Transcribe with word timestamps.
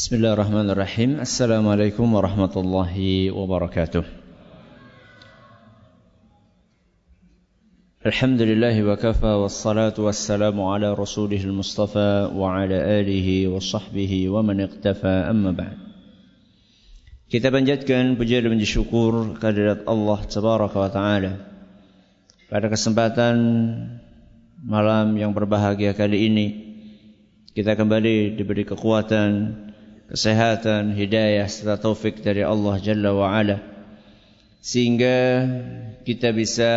بسم 0.00 0.16
الله 0.16 0.32
الرحمن 0.32 0.70
الرحيم 0.70 1.10
السلام 1.20 1.68
عليكم 1.68 2.06
ورحمة 2.14 2.54
الله 2.56 2.96
وبركاته 3.36 4.04
الحمد 8.06 8.40
لله 8.42 8.76
وكفى 8.80 9.32
والصلاة 9.44 9.96
والسلام 10.00 10.56
على 10.60 10.88
رسوله 10.96 11.44
المصطفى 11.44 12.32
وعلى 12.32 12.76
آله 13.00 13.48
وصحبه 13.52 14.12
ومن 14.28 14.56
اقتفى 14.60 15.14
أما 15.36 15.52
بعد 15.52 15.76
Kita 17.28 17.52
panjatkan 17.52 18.16
puja 18.16 18.40
dan 18.40 18.56
puji 18.56 18.80
syukur 18.80 19.36
kehadirat 19.36 19.84
Allah 19.84 20.18
Tabaraka 20.24 20.76
wa 20.80 20.88
Ta'ala 20.88 21.32
Pada 22.48 22.72
kesempatan 22.72 23.36
malam 24.64 25.12
yang 25.20 25.36
berbahagia 25.36 25.92
kali 25.92 26.24
ini 26.32 26.46
Kita 27.52 27.76
kembali 27.76 28.40
diberi 28.40 28.64
kekuatan 28.64 29.68
kesehatan, 30.10 30.98
hidayah 30.98 31.46
serta 31.46 31.78
taufik 31.78 32.18
dari 32.20 32.42
Allah 32.42 32.74
Jalla 32.82 33.14
wa 33.14 33.30
Ala 33.30 33.62
sehingga 34.60 35.46
kita 36.04 36.34
bisa 36.36 36.70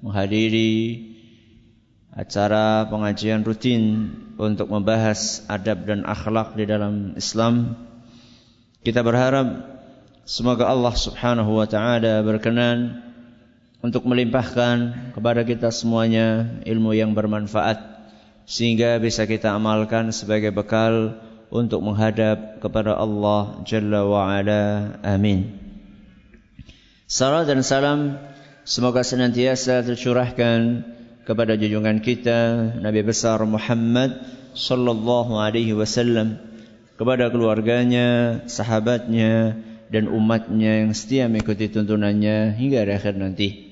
menghadiri 0.00 1.04
acara 2.14 2.88
pengajian 2.88 3.44
rutin 3.44 4.14
untuk 4.40 4.72
membahas 4.72 5.44
adab 5.46 5.84
dan 5.84 6.08
akhlak 6.08 6.56
di 6.56 6.64
dalam 6.64 7.14
Islam. 7.20 7.76
Kita 8.80 9.04
berharap 9.04 9.46
semoga 10.24 10.72
Allah 10.72 10.94
Subhanahu 10.96 11.60
wa 11.60 11.68
taala 11.68 12.24
berkenan 12.24 13.04
untuk 13.84 14.08
melimpahkan 14.08 15.12
kepada 15.12 15.44
kita 15.44 15.68
semuanya 15.68 16.60
ilmu 16.64 16.96
yang 16.96 17.12
bermanfaat 17.12 17.76
sehingga 18.48 18.96
bisa 19.02 19.28
kita 19.28 19.52
amalkan 19.52 20.10
sebagai 20.16 20.50
bekal 20.50 21.20
untuk 21.50 21.82
menghadap 21.82 22.62
kepada 22.62 22.94
Allah 22.94 23.60
Jalla 23.66 24.06
wa 24.06 24.30
Ala. 24.30 24.96
Amin. 25.02 25.58
Salam 27.10 27.42
dan 27.42 27.66
salam 27.66 28.22
semoga 28.62 29.02
senantiasa 29.02 29.82
tercurahkan 29.82 30.86
kepada 31.26 31.58
junjungan 31.58 31.98
kita 31.98 32.38
Nabi 32.78 33.02
besar 33.02 33.42
Muhammad 33.42 34.22
sallallahu 34.54 35.38
alaihi 35.42 35.74
wasallam 35.74 36.38
kepada 36.94 37.32
keluarganya, 37.32 38.40
sahabatnya 38.46 39.58
dan 39.90 40.06
umatnya 40.06 40.86
yang 40.86 40.92
setia 40.94 41.26
mengikuti 41.26 41.66
tuntunannya 41.72 42.54
hingga 42.54 42.86
akhir 42.86 43.18
nanti. 43.18 43.69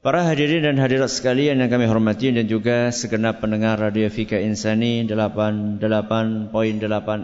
Para 0.00 0.24
hadirin 0.24 0.64
dan 0.64 0.80
hadirat 0.80 1.12
sekalian 1.12 1.60
yang 1.60 1.68
kami 1.68 1.84
hormati 1.84 2.32
dan 2.32 2.48
juga 2.48 2.88
segenap 2.88 3.44
pendengar 3.44 3.76
Radio 3.76 4.08
Fika 4.08 4.40
Insani 4.40 5.04
88.8 5.04 6.56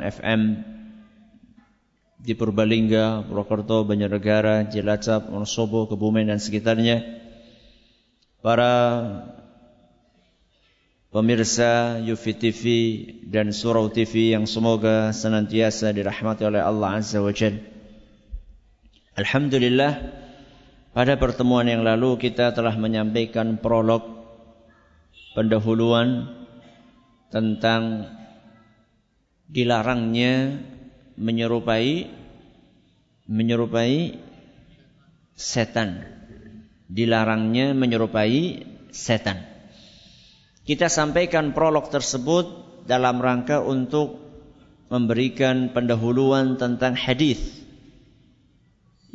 FM 0.05 0.41
di 2.21 2.37
Purbalingga, 2.37 3.25
Purwokerto, 3.25 3.89
Banjarnegara, 3.89 4.69
Cilacap, 4.69 5.33
Wonosobo, 5.33 5.89
Kebumen 5.89 6.29
dan 6.29 6.37
sekitarnya. 6.37 7.01
Para 8.45 8.69
pemirsa 11.09 11.97
Yufi 12.05 12.37
TV 12.37 12.65
dan 13.25 13.57
Surau 13.57 13.89
TV 13.89 14.37
yang 14.37 14.45
semoga 14.45 15.17
senantiasa 15.17 15.97
dirahmati 15.97 16.45
oleh 16.45 16.61
Allah 16.61 17.01
Azza 17.01 17.25
wa 17.25 17.33
Jalla. 17.33 17.57
Alhamdulillah 19.17 20.26
pada 20.97 21.21
pertemuan 21.21 21.69
yang 21.69 21.85
lalu 21.85 22.17
kita 22.17 22.57
telah 22.57 22.73
menyampaikan 22.73 23.61
prolog 23.61 24.01
pendahuluan 25.37 26.33
tentang 27.29 28.09
dilarangnya 29.45 30.57
menyerupai 31.21 32.09
menyerupai 33.29 34.17
setan. 35.37 36.01
Dilarangnya 36.89 37.77
menyerupai 37.77 38.65
setan. 38.89 39.45
Kita 40.65 40.89
sampaikan 40.89 41.53
prolog 41.53 41.93
tersebut 41.93 42.49
dalam 42.89 43.21
rangka 43.21 43.61
untuk 43.61 44.17
memberikan 44.89 45.77
pendahuluan 45.77 46.57
tentang 46.57 46.97
hadis 46.97 47.56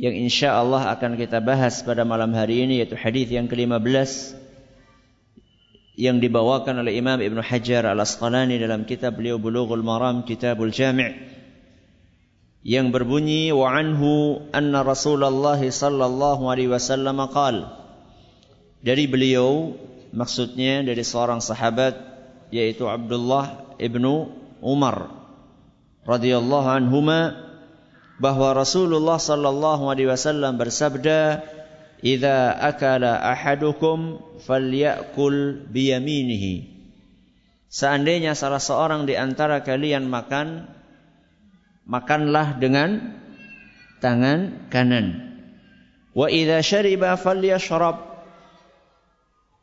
yang 0.01 0.17
insya 0.17 0.57
Allah 0.57 0.89
akan 0.97 1.13
kita 1.13 1.37
bahas 1.45 1.85
pada 1.85 2.01
malam 2.01 2.33
hari 2.33 2.65
ini 2.65 2.81
yaitu 2.81 2.97
hadis 2.97 3.29
yang 3.29 3.45
ke-15 3.45 4.33
yang 5.93 6.17
dibawakan 6.17 6.81
oleh 6.81 6.97
Imam 6.97 7.21
Ibn 7.21 7.37
Hajar 7.45 7.85
Al-Asqalani 7.85 8.57
dalam 8.57 8.89
kitab 8.89 9.21
beliau 9.21 9.37
Bulughul 9.37 9.85
Maram 9.85 10.25
Kitabul 10.25 10.73
Jami' 10.73 11.13
yang 12.65 12.89
berbunyi 12.89 13.53
wa 13.53 13.69
anhu 13.69 14.41
anna 14.49 14.81
Rasulullah 14.81 15.61
sallallahu 15.61 16.49
alaihi 16.49 16.73
wasallam 16.73 17.21
qaal 17.29 17.69
dari 18.81 19.05
beliau 19.05 19.77
maksudnya 20.09 20.81
dari 20.81 21.05
seorang 21.05 21.45
sahabat 21.45 21.93
yaitu 22.49 22.89
Abdullah 22.89 23.77
ibnu 23.77 24.33
Umar 24.65 25.13
radhiyallahu 26.09 26.67
anhuma 26.73 27.50
bahwa 28.21 28.53
Rasulullah 28.53 29.17
sallallahu 29.17 29.89
alaihi 29.89 30.13
wasallam 30.13 30.61
bersabda, 30.61 31.41
"Idza 32.05 32.53
akala 32.53 33.17
ahadukum 33.17 34.21
falyakul 34.45 35.65
biyaminihi." 35.73 36.69
Seandainya 37.71 38.37
salah 38.37 38.61
seorang 38.61 39.09
di 39.09 39.17
antara 39.17 39.65
kalian 39.65 40.05
makan, 40.05 40.69
makanlah 41.89 42.61
dengan 42.61 43.17
tangan 43.97 44.69
kanan. 44.69 45.33
Wa 46.13 46.29
idza 46.29 46.61
syariba 46.61 47.17
falyashrab 47.17 47.97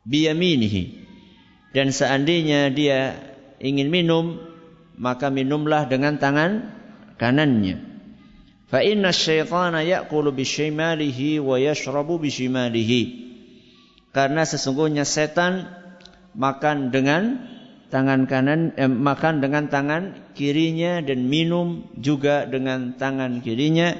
biyaminihi. 0.03 1.07
Dan 1.71 1.93
seandainya 1.93 2.73
dia 2.73 3.13
ingin 3.61 3.93
minum, 3.93 4.41
maka 4.97 5.29
minumlah 5.29 5.85
dengan 5.85 6.17
tangan 6.17 6.75
kanannya. 7.21 7.98
Fa 8.69 8.85
inna 8.85 9.09
syaitana 9.09 9.81
ya'kulu 9.81 10.29
bishimalihi 10.29 11.41
wa 11.41 11.57
yashrabu 11.57 12.21
bishimalihi. 12.21 13.01
Karena 14.13 14.45
sesungguhnya 14.45 15.09
setan 15.09 15.69
makan 16.37 16.93
dengan 16.93 17.49
tangan 17.89 18.29
kanan 18.29 18.77
eh, 18.77 18.85
makan 18.85 19.41
dengan 19.41 19.73
tangan 19.73 20.33
kirinya 20.37 21.01
dan 21.01 21.25
minum 21.25 21.89
juga 21.97 22.45
dengan 22.45 22.93
tangan 22.93 23.41
kirinya. 23.41 23.97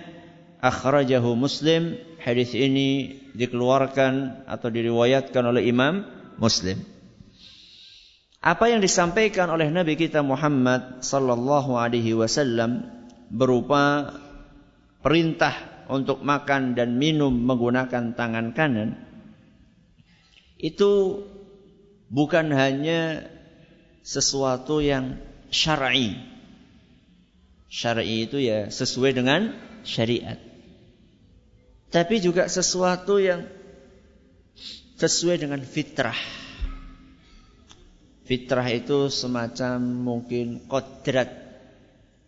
Akhrajahu 0.62 1.34
Muslim. 1.34 1.97
Hadis 2.19 2.52
ini 2.52 3.16
dikeluarkan 3.31 4.44
atau 4.46 4.68
diriwayatkan 4.69 5.44
oleh 5.50 5.66
Imam 5.66 6.03
Muslim. 6.35 6.78
Apa 8.44 8.72
yang 8.72 8.84
disampaikan 8.84 9.47
oleh 9.52 9.72
Nabi 9.72 9.96
kita 9.96 10.19
Muhammad 10.19 11.03
sallallahu 11.03 11.79
alaihi 11.79 12.12
wasallam 12.16 12.88
berupa 13.31 14.16
perintah 14.99 15.85
untuk 15.89 16.21
makan 16.21 16.77
dan 16.77 16.99
minum 16.99 17.33
menggunakan 17.33 18.13
tangan 18.13 18.53
kanan 18.53 18.99
itu 20.59 21.23
bukan 22.11 22.51
hanya 22.51 23.31
sesuatu 24.03 24.83
yang 24.83 25.15
syar'i. 25.49 26.19
Syar'i 27.71 28.27
itu 28.27 28.43
ya 28.43 28.67
sesuai 28.67 29.15
dengan 29.15 29.55
syariat. 29.87 30.35
Tapi 31.89 32.21
juga 32.21 32.45
sesuatu 32.51 33.17
yang 33.17 33.47
sesuai 34.99 35.41
dengan 35.41 35.63
fitrah. 35.63 36.17
Fitrah 38.27 38.67
itu 38.69 39.09
semacam 39.09 39.79
mungkin 39.81 40.69
kodrat 40.69 41.49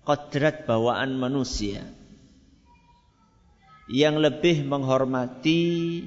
kodrat 0.02 0.66
bawaan 0.66 1.14
manusia 1.14 1.86
yang 3.92 4.24
lebih 4.24 4.64
menghormati 4.64 6.02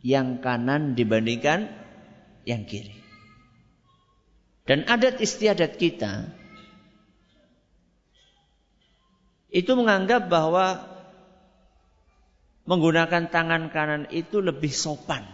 yang 0.00 0.40
kanan 0.40 0.96
dibandingkan 0.96 1.68
yang 2.48 2.64
kiri. 2.64 2.96
Dan 4.64 4.88
adat 4.88 5.20
istiadat 5.20 5.76
kita 5.76 6.32
itu 9.52 9.72
menganggap 9.76 10.32
bahwa 10.32 10.88
menggunakan 12.64 13.28
tangan 13.28 13.68
kanan 13.68 14.08
itu 14.08 14.40
lebih 14.40 14.72
sopan. 14.72 15.26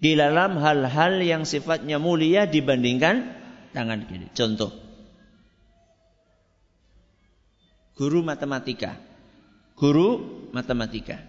Di 0.00 0.16
dalam 0.16 0.56
hal-hal 0.60 1.20
yang 1.20 1.44
sifatnya 1.44 2.00
mulia 2.00 2.48
dibandingkan 2.48 3.32
tangan 3.72 4.08
kiri. 4.08 4.28
Contoh, 4.32 4.89
guru 8.00 8.24
matematika. 8.24 8.96
Guru 9.76 10.24
matematika. 10.56 11.20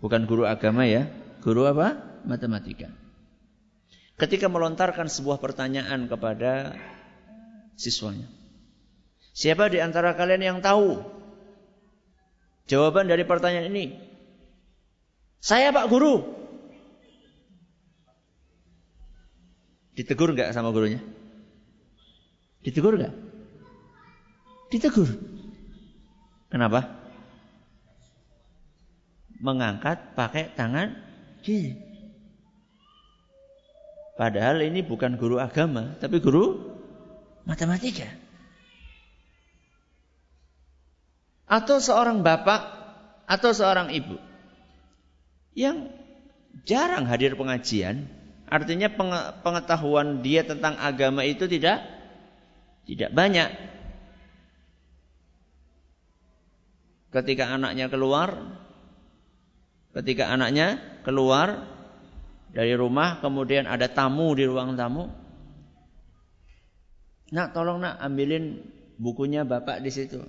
Bukan 0.00 0.24
guru 0.24 0.48
agama 0.48 0.88
ya. 0.88 1.12
Guru 1.44 1.68
apa? 1.68 1.92
Matematika. 2.24 2.88
Ketika 4.16 4.48
melontarkan 4.48 5.12
sebuah 5.12 5.36
pertanyaan 5.36 6.08
kepada 6.08 6.72
siswanya. 7.76 8.24
Siapa 9.36 9.68
di 9.68 9.78
antara 9.78 10.16
kalian 10.16 10.42
yang 10.56 10.58
tahu 10.64 11.04
jawaban 12.64 13.06
dari 13.06 13.28
pertanyaan 13.28 13.68
ini? 13.68 13.92
Saya 15.38 15.70
Pak 15.70 15.86
Guru. 15.92 16.24
Ditegur 19.94 20.34
nggak 20.34 20.50
sama 20.50 20.74
gurunya? 20.74 20.98
Ditegur 22.66 22.98
nggak? 22.98 23.14
Ditegur. 24.74 25.37
Kenapa? 26.48 26.88
Mengangkat 29.38 30.16
pakai 30.16 30.50
tangan 30.56 30.96
kiri. 31.44 31.76
Padahal 34.18 34.66
ini 34.66 34.82
bukan 34.82 35.14
guru 35.14 35.38
agama, 35.38 35.94
tapi 36.02 36.18
guru 36.18 36.74
matematika. 37.46 38.10
Atau 41.46 41.78
seorang 41.78 42.26
bapak 42.26 42.60
atau 43.30 43.54
seorang 43.54 43.94
ibu 43.94 44.18
yang 45.54 45.86
jarang 46.66 47.06
hadir 47.06 47.38
pengajian, 47.38 48.10
artinya 48.50 48.90
pengetahuan 49.44 50.20
dia 50.26 50.42
tentang 50.42 50.76
agama 50.82 51.22
itu 51.22 51.46
tidak 51.46 51.86
tidak 52.90 53.14
banyak. 53.14 53.48
Ketika 57.08 57.48
anaknya 57.48 57.88
keluar, 57.88 58.36
ketika 59.96 60.28
anaknya 60.28 60.76
keluar 61.08 61.64
dari 62.52 62.76
rumah, 62.76 63.24
kemudian 63.24 63.64
ada 63.64 63.88
tamu 63.88 64.36
di 64.36 64.44
ruang 64.44 64.76
tamu. 64.76 65.08
Nak, 67.32 67.56
tolong 67.56 67.80
nak 67.80 67.96
ambilin 68.00 68.60
bukunya 69.00 69.48
bapak 69.48 69.80
di 69.80 69.90
situ. 69.92 70.20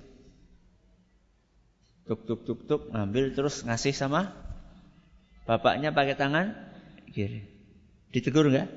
Tuk 2.08 2.26
tuk 2.26 2.40
tuk 2.48 2.60
tuk 2.64 2.82
ngambil 2.90 3.36
terus 3.36 3.62
ngasih 3.62 3.94
sama 3.94 4.34
bapaknya 5.44 5.92
pakai 5.92 6.16
tangan 6.16 6.56
kiri. 7.12 7.44
Ditegur 8.10 8.50
nggak? 8.50 8.68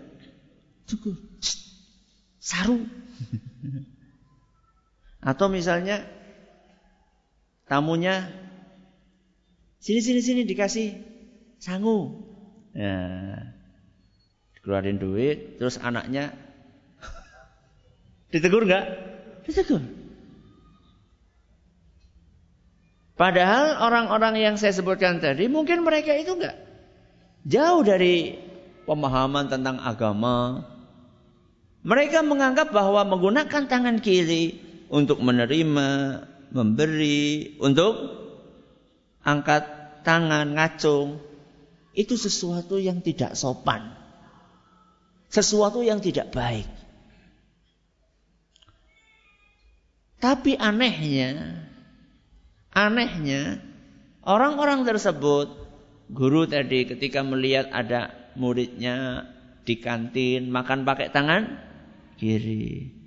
Tegur. 0.85 1.17
Saru. 2.37 2.77
Atau 5.29 5.47
misalnya 5.47 6.03
tamunya 7.73 8.29
sini 9.81 10.05
sini 10.05 10.21
sini 10.21 10.41
dikasih 10.45 10.93
sangu. 11.57 12.21
Ya. 12.77 13.01
Keluarin 14.61 15.01
duit, 15.01 15.57
terus 15.57 15.81
anaknya 15.81 16.37
ditegur 18.31 18.69
nggak? 18.69 18.85
Ditegur. 19.49 19.81
Padahal 23.17 23.81
orang-orang 23.81 24.37
yang 24.37 24.55
saya 24.55 24.73
sebutkan 24.77 25.17
tadi 25.17 25.49
mungkin 25.49 25.81
mereka 25.81 26.13
itu 26.13 26.37
enggak 26.37 26.57
jauh 27.43 27.81
dari 27.81 28.37
pemahaman 28.85 29.49
tentang 29.49 29.81
agama. 29.81 30.69
Mereka 31.83 32.23
menganggap 32.23 32.71
bahwa 32.71 33.03
menggunakan 33.03 33.67
tangan 33.67 33.99
kiri 33.99 34.55
untuk 34.87 35.19
menerima, 35.19 36.23
memberi, 36.53 37.57
untuk 37.57 37.97
angkat 39.25 39.65
tangan, 40.05 40.53
ngacung, 40.53 41.17
itu 41.97 42.13
sesuatu 42.13 42.77
yang 42.77 43.01
tidak 43.01 43.33
sopan. 43.33 43.93
Sesuatu 45.33 45.81
yang 45.81 45.97
tidak 45.97 46.29
baik. 46.29 46.69
Tapi 50.21 50.55
anehnya, 50.55 51.65
anehnya 52.71 53.59
orang-orang 54.23 54.87
tersebut, 54.87 55.51
guru 56.07 56.47
tadi 56.47 56.87
ketika 56.87 57.25
melihat 57.25 57.67
ada 57.73 58.13
muridnya 58.39 59.27
di 59.67 59.83
kantin 59.83 60.47
makan 60.47 60.87
pakai 60.87 61.11
tangan 61.11 61.59
kiri. 62.15 63.02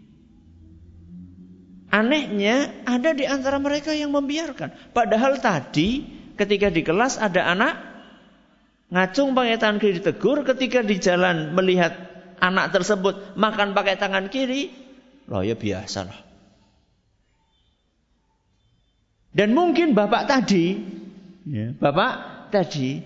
Anehnya 1.97 2.85
ada 2.85 3.17
di 3.17 3.25
antara 3.25 3.57
mereka 3.57 3.97
yang 3.97 4.13
membiarkan. 4.13 4.93
Padahal 4.93 5.41
tadi 5.41 6.05
ketika 6.37 6.69
di 6.69 6.85
kelas 6.85 7.17
ada 7.17 7.49
anak 7.49 7.97
Ngacung 8.87 9.35
pakai 9.35 9.59
tangan 9.59 9.83
kiri 9.83 9.99
ditegur 9.99 10.47
ketika 10.47 10.79
di 10.87 11.03
jalan 11.03 11.51
melihat 11.59 11.91
anak 12.39 12.71
tersebut 12.71 13.35
makan 13.35 13.75
pakai 13.75 13.99
tangan 13.99 14.31
kiri. 14.31 14.71
Loh 15.27 15.43
ya 15.43 15.59
biasa 15.59 16.07
lah. 16.07 16.21
Dan 19.35 19.53
mungkin 19.53 19.93
bapak 19.93 20.31
tadi, 20.31 20.79
ya, 21.51 21.75
bapak 21.77 22.47
tadi 22.55 23.03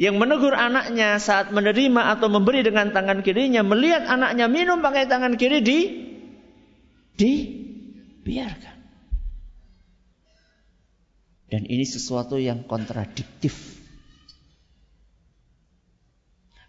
yang 0.00 0.16
menegur 0.16 0.56
anaknya 0.56 1.20
saat 1.20 1.52
menerima 1.52 2.16
atau 2.16 2.32
memberi 2.32 2.64
dengan 2.64 2.90
tangan 2.90 3.20
kirinya 3.20 3.60
melihat 3.60 4.08
anaknya 4.08 4.48
minum 4.48 4.80
pakai 4.80 5.06
tangan 5.06 5.36
kiri 5.36 5.60
di 5.60 5.78
di 7.14 7.61
biarkan. 8.22 8.78
Dan 11.52 11.68
ini 11.68 11.84
sesuatu 11.84 12.40
yang 12.40 12.64
kontradiktif 12.64 13.82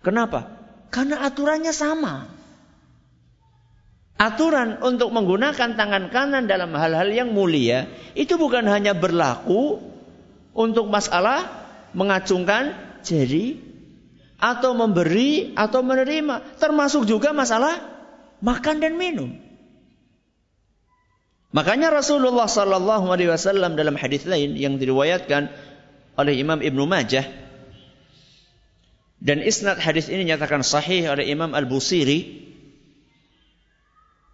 Kenapa? 0.03 0.51
Karena 0.91 1.23
aturannya 1.23 1.71
sama. 1.71 2.27
Aturan 4.19 4.83
untuk 4.83 5.09
menggunakan 5.09 5.73
tangan 5.73 6.11
kanan 6.13 6.45
dalam 6.45 6.75
hal-hal 6.75 7.09
yang 7.09 7.33
mulia 7.33 7.89
itu 8.13 8.37
bukan 8.37 8.67
hanya 8.69 8.93
berlaku 8.93 9.81
untuk 10.53 10.85
masalah 10.91 11.65
mengacungkan 11.97 12.77
jari 13.01 13.57
atau 14.37 14.75
memberi 14.75 15.55
atau 15.55 15.81
menerima, 15.81 16.59
termasuk 16.59 17.07
juga 17.09 17.31
masalah 17.31 17.79
makan 18.43 18.83
dan 18.83 18.99
minum. 18.99 19.33
Makanya 21.53 21.93
Rasulullah 21.93 22.49
Sallallahu 22.49 23.13
Alaihi 23.13 23.29
Wasallam 23.29 23.77
dalam 23.77 23.93
hadis 23.93 24.25
lain 24.25 24.57
yang 24.57 24.81
diriwayatkan 24.81 25.53
oleh 26.17 26.33
Imam 26.37 26.61
Ibnu 26.61 26.89
Majah 26.89 27.43
dan 29.23 29.39
isnad 29.39 29.79
hadis 29.79 30.11
ini 30.11 30.27
nyatakan 30.27 30.67
sahih 30.67 31.07
oleh 31.07 31.31
Imam 31.31 31.55
Al-Busiri. 31.55 32.43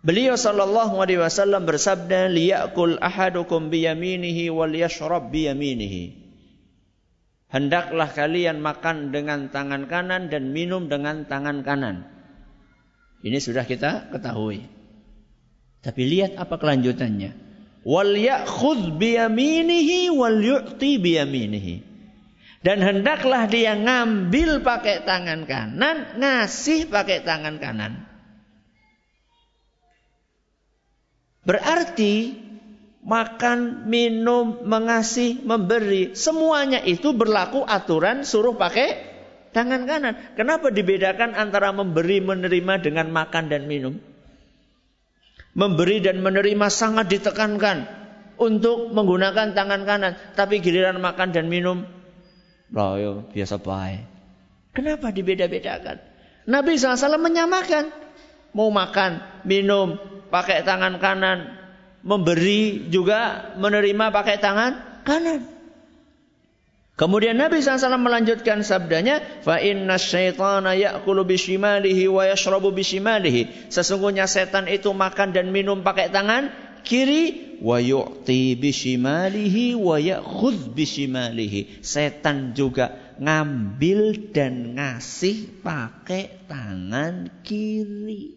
Beliau 0.02 0.34
sallallahu 0.34 0.98
alaihi 0.98 1.22
wasallam 1.22 1.70
bersabda, 1.70 2.26
"Liyakul 2.34 2.98
ahadukum 2.98 3.70
biyaminihi 3.70 4.50
wal 4.50 4.74
yashrab 4.74 5.30
biyaminihi." 5.30 6.26
Hendaklah 7.54 8.10
kalian 8.10 8.66
makan 8.66 9.14
dengan 9.14 9.54
tangan 9.54 9.86
kanan 9.86 10.34
dan 10.34 10.50
minum 10.50 10.90
dengan 10.90 11.30
tangan 11.30 11.62
kanan. 11.62 12.10
Ini 13.22 13.38
sudah 13.38 13.70
kita 13.70 14.10
ketahui. 14.10 14.66
Tapi 15.80 16.02
lihat 16.04 16.36
apa 16.36 16.60
kelanjutannya. 16.60 17.32
Wal 17.88 18.12
ya'khudh 18.12 19.00
biyaminihi 19.00 20.12
wal 20.12 20.40
yu'ti 20.44 21.00
biyaminihi. 21.00 21.76
Dan 22.60 22.84
hendaklah 22.84 23.48
dia 23.48 23.72
ngambil 23.80 24.60
pakai 24.60 25.08
tangan 25.08 25.48
kanan, 25.48 26.20
ngasih 26.20 26.92
pakai 26.92 27.24
tangan 27.24 27.56
kanan. 27.56 28.04
Berarti 31.48 32.36
makan, 33.00 33.88
minum, 33.88 34.60
mengasih, 34.68 35.40
memberi, 35.48 36.14
semuanya 36.20 36.84
itu 36.84 37.16
berlaku 37.16 37.64
aturan 37.64 38.28
suruh 38.28 38.60
pakai 38.60 39.08
tangan 39.56 39.88
kanan. 39.88 40.14
Kenapa 40.36 40.68
dibedakan 40.68 41.40
antara 41.40 41.72
memberi, 41.72 42.20
menerima 42.20 42.84
dengan 42.84 43.08
makan 43.08 43.48
dan 43.48 43.72
minum? 43.72 43.98
Memberi 45.58 46.02
dan 46.04 46.22
menerima 46.22 46.68
sangat 46.70 47.10
ditekankan 47.10 47.90
untuk 48.38 48.94
menggunakan 48.94 49.52
tangan 49.52 49.84
kanan, 49.84 50.14
tapi 50.38 50.62
giliran 50.62 51.02
makan 51.02 51.34
dan 51.36 51.50
minum 51.50 51.84
Loh, 52.70 53.26
biasa 53.34 53.58
baik. 53.58 54.06
Kenapa 54.78 55.10
dibeda-bedakan? 55.10 55.98
Nabi 56.46 56.78
SAW 56.78 57.18
menyamakan. 57.18 57.90
Mau 58.50 58.74
makan, 58.74 59.22
minum, 59.46 59.98
pakai 60.34 60.66
tangan 60.66 60.98
kanan. 60.98 61.58
Memberi 62.02 62.90
juga 62.90 63.54
menerima 63.58 64.10
pakai 64.10 64.38
tangan 64.42 65.02
kanan. 65.06 65.59
Kemudian 67.00 67.40
Nabi 67.40 67.64
SAW 67.64 67.96
melanjutkan 67.96 68.60
sabdanya, 68.60 69.24
fa 69.40 69.56
inna 69.64 69.96
syaitana 69.96 70.76
ya'kulu 70.76 71.24
bishimalihi 71.24 72.12
wa 72.12 72.28
yashrabu 72.28 72.76
bishimalihi. 72.76 73.72
Sesungguhnya 73.72 74.28
setan 74.28 74.68
itu 74.68 74.92
makan 74.92 75.32
dan 75.32 75.48
minum 75.56 75.80
pakai 75.80 76.12
tangan 76.12 76.52
kiri 76.84 77.56
wa 77.64 77.80
yu'ti 77.80 78.60
bishimalihi 78.60 79.80
wa 79.80 79.96
ya'khudh 79.96 80.76
bishimalihi. 80.76 81.80
Setan 81.80 82.52
juga 82.52 83.16
ngambil 83.16 84.36
dan 84.36 84.76
ngasih 84.76 85.64
pakai 85.64 86.52
tangan 86.52 87.32
kiri. 87.48 88.36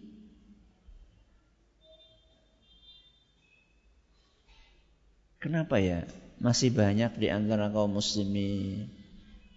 Kenapa 5.42 5.82
ya? 5.82 6.06
Masih 6.42 6.74
banyak 6.74 7.22
di 7.22 7.30
antara 7.30 7.70
kaum 7.70 8.02
muslimin. 8.02 8.90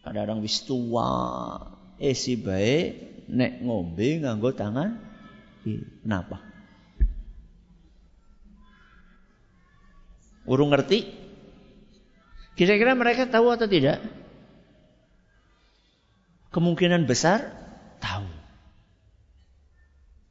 Ada 0.06 0.30
orang 0.30 0.46
wis 0.46 0.62
tua, 0.70 1.58
eh 1.98 2.14
si 2.14 2.38
baik 2.38 3.26
nek 3.26 3.66
ngombe 3.66 4.22
nganggo 4.22 4.54
tangan 4.54 5.02
Kenapa? 5.66 6.38
Urung 10.46 10.70
ngerti? 10.70 11.10
Kira-kira 12.54 12.94
mereka 12.94 13.26
tahu 13.26 13.50
atau 13.50 13.66
tidak? 13.66 13.98
Kemungkinan 16.54 17.10
besar 17.10 17.50
tahu. 17.98 18.30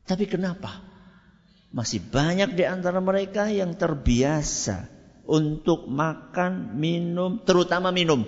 Tapi 0.07 0.25
kenapa? 0.31 0.79
Masih 1.75 1.99
banyak 1.99 2.55
di 2.55 2.63
antara 2.63 3.03
mereka 3.03 3.51
yang 3.51 3.75
terbiasa 3.75 4.94
untuk 5.25 5.89
makan, 5.89 6.77
minum, 6.77 7.41
terutama 7.43 7.91
minum. 7.91 8.25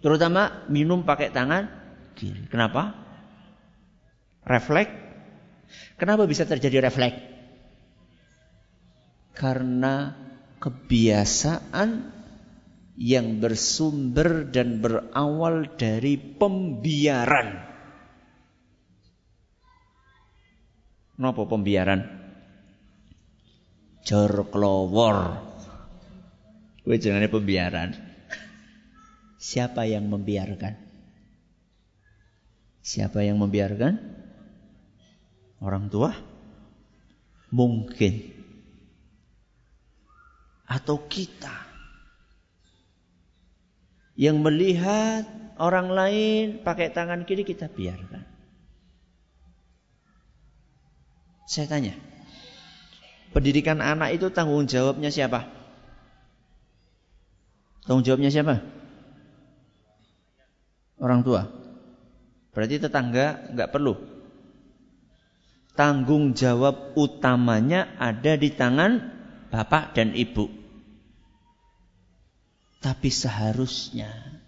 Terutama 0.00 0.64
minum 0.72 1.04
pakai 1.04 1.32
tangan 1.32 1.68
kiri. 2.16 2.48
Kenapa? 2.48 2.96
Refleks. 4.44 4.96
Kenapa 6.00 6.24
bisa 6.24 6.48
terjadi 6.48 6.80
refleks? 6.88 7.20
Karena 9.36 10.16
kebiasaan 10.60 12.20
yang 13.00 13.40
bersumber 13.40 14.44
dan 14.52 14.84
berawal 14.84 15.72
dari 15.80 16.20
pembiaran. 16.20 17.48
Kenapa 21.16 21.42
pembiaran? 21.48 22.00
Jor 24.04 24.48
Gue 26.84 26.96
jangan 26.96 27.28
pembiaran. 27.28 27.96
Siapa 29.40 29.88
yang 29.88 30.08
membiarkan? 30.08 30.76
Siapa 32.80 33.24
yang 33.24 33.40
membiarkan? 33.40 33.96
Orang 35.60 35.92
tua? 35.92 36.16
Mungkin 37.50 38.40
atau 40.70 41.02
kita 41.10 41.66
yang 44.14 44.38
melihat 44.38 45.26
orang 45.58 45.90
lain 45.90 46.46
pakai 46.62 46.94
tangan 46.94 47.26
kiri 47.26 47.42
kita 47.42 47.66
biarkan. 47.66 48.22
Saya 51.50 51.66
tanya, 51.66 51.98
pendidikan 53.34 53.82
anak 53.82 54.14
itu 54.14 54.30
tanggung 54.30 54.70
jawabnya 54.70 55.10
siapa? 55.10 55.59
Tanggung 57.90 58.06
jawabnya 58.06 58.30
siapa? 58.30 58.62
Orang 61.02 61.26
tua. 61.26 61.50
Berarti 62.54 62.78
tetangga 62.78 63.50
nggak 63.50 63.74
perlu. 63.74 63.98
Tanggung 65.74 66.38
jawab 66.38 66.94
utamanya 66.94 67.90
ada 67.98 68.38
di 68.38 68.54
tangan 68.54 69.10
bapak 69.50 69.98
dan 69.98 70.14
ibu. 70.14 70.46
Tapi 72.78 73.10
seharusnya 73.10 74.38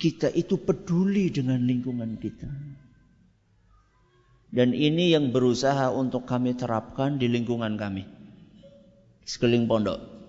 kita 0.00 0.32
itu 0.32 0.56
peduli 0.64 1.28
dengan 1.28 1.60
lingkungan 1.60 2.16
kita. 2.16 2.48
Dan 4.48 4.72
ini 4.72 5.12
yang 5.12 5.28
berusaha 5.28 5.92
untuk 5.92 6.24
kami 6.24 6.56
terapkan 6.56 7.20
di 7.20 7.28
lingkungan 7.28 7.76
kami. 7.76 8.08
Sekeliling 9.28 9.68
pondok. 9.68 10.19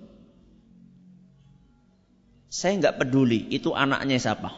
Saya 2.52 2.76
nggak 2.84 3.00
peduli 3.00 3.48
itu 3.48 3.72
anaknya 3.72 4.20
siapa. 4.20 4.52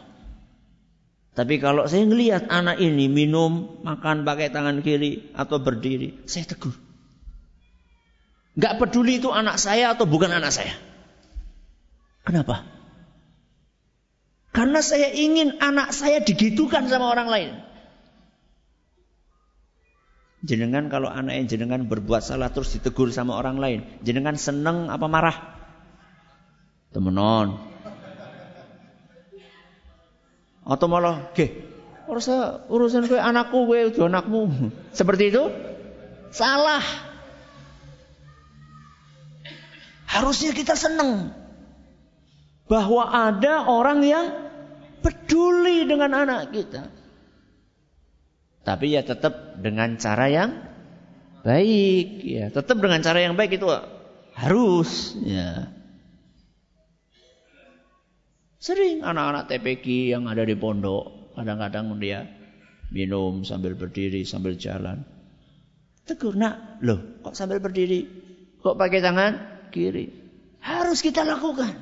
Tapi 1.34 1.62
kalau 1.62 1.86
saya 1.86 2.02
ngelihat 2.06 2.50
anak 2.50 2.82
ini 2.82 3.06
minum, 3.06 3.78
makan 3.86 4.26
pakai 4.26 4.50
tangan 4.50 4.82
kiri 4.82 5.30
atau 5.34 5.62
berdiri, 5.62 6.26
saya 6.26 6.42
tegur. 6.46 6.74
Nggak 8.58 8.82
peduli 8.82 9.22
itu 9.22 9.30
anak 9.30 9.62
saya 9.62 9.94
atau 9.94 10.10
bukan 10.10 10.30
anak 10.30 10.50
saya. 10.50 10.74
Kenapa? 12.26 12.66
Karena 14.54 14.82
saya 14.82 15.10
ingin 15.10 15.58
anak 15.58 15.90
saya 15.90 16.22
digitukan 16.22 16.86
sama 16.90 17.10
orang 17.10 17.28
lain. 17.30 17.50
Jenengan 20.46 20.90
kalau 20.90 21.10
anak 21.10 21.34
yang 21.34 21.46
jenengan 21.50 21.86
berbuat 21.86 22.22
salah 22.22 22.50
terus 22.50 22.74
ditegur 22.74 23.10
sama 23.10 23.38
orang 23.38 23.58
lain, 23.58 23.80
jenengan 24.02 24.38
seneng 24.38 24.90
apa 24.90 25.06
marah? 25.06 25.36
Temenon. 26.94 27.73
Atau 30.64 30.88
malah, 30.88 31.30
"Ge, 31.36 31.64
urusan 32.08 32.68
urusan 32.72 33.04
gue 33.08 33.20
anakku, 33.20 33.68
udah 33.68 34.08
anakmu." 34.08 34.48
Seperti 34.98 35.30
itu? 35.32 35.44
Salah. 36.32 36.82
Harusnya 40.08 40.54
kita 40.56 40.78
seneng 40.78 41.34
bahwa 42.70 43.12
ada 43.12 43.68
orang 43.68 44.00
yang 44.02 44.26
peduli 45.04 45.84
dengan 45.84 46.16
anak 46.16 46.54
kita. 46.54 46.88
Tapi 48.64 48.96
ya 48.96 49.04
tetap 49.04 49.60
dengan 49.60 50.00
cara 50.00 50.32
yang 50.32 50.50
baik, 51.44 52.24
ya 52.24 52.48
tetap 52.48 52.80
dengan 52.80 53.04
cara 53.04 53.20
yang 53.20 53.36
baik 53.36 53.60
itu 53.60 53.68
harus, 54.32 55.12
ya. 55.20 55.68
Sering 58.64 59.04
anak-anak 59.04 59.52
TPK 59.52 60.16
yang 60.16 60.24
ada 60.24 60.40
di 60.40 60.56
pondok, 60.56 61.36
kadang-kadang 61.36 62.00
dia 62.00 62.24
minum 62.88 63.44
sambil 63.44 63.76
berdiri, 63.76 64.24
sambil 64.24 64.56
jalan. 64.56 65.04
Tegur, 66.08 66.32
nak, 66.32 66.80
loh 66.80 67.20
kok 67.20 67.36
sambil 67.36 67.60
berdiri? 67.60 68.08
Kok 68.64 68.80
pakai 68.80 69.04
tangan 69.04 69.32
kiri? 69.68 70.08
Harus 70.64 71.04
kita 71.04 71.28
lakukan 71.28 71.76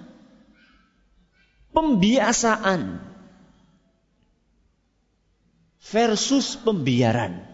pembiasaan 1.71 2.99
versus 5.87 6.59
pembiaran. 6.59 7.47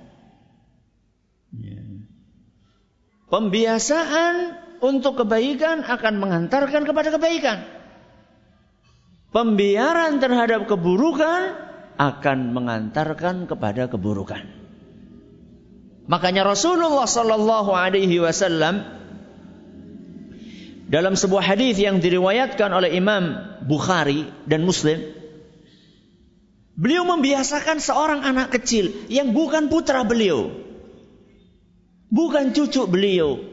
Ya. 1.52 1.84
Pembiasaan 3.28 4.56
untuk 4.80 5.20
kebaikan 5.20 5.84
akan 5.84 6.14
mengantarkan 6.16 6.88
kepada 6.88 7.12
kebaikan. 7.12 7.77
Pembiaran 9.28 10.24
terhadap 10.24 10.64
keburukan 10.64 11.52
akan 12.00 12.38
mengantarkan 12.56 13.44
kepada 13.44 13.90
keburukan. 13.92 14.40
Makanya 16.08 16.48
Rasulullah 16.48 17.04
Sallallahu 17.04 17.76
Alaihi 17.76 18.16
Wasallam 18.24 18.80
dalam 20.88 21.20
sebuah 21.20 21.44
hadis 21.44 21.76
yang 21.76 22.00
diriwayatkan 22.00 22.72
oleh 22.72 22.96
Imam 22.96 23.36
Bukhari 23.68 24.24
dan 24.48 24.64
Muslim, 24.64 25.04
beliau 26.72 27.04
membiasakan 27.04 27.76
seorang 27.84 28.24
anak 28.24 28.56
kecil 28.56 28.88
yang 29.12 29.36
bukan 29.36 29.68
putra 29.68 30.00
beliau, 30.08 30.48
bukan 32.08 32.56
cucu 32.56 32.88
beliau, 32.88 33.44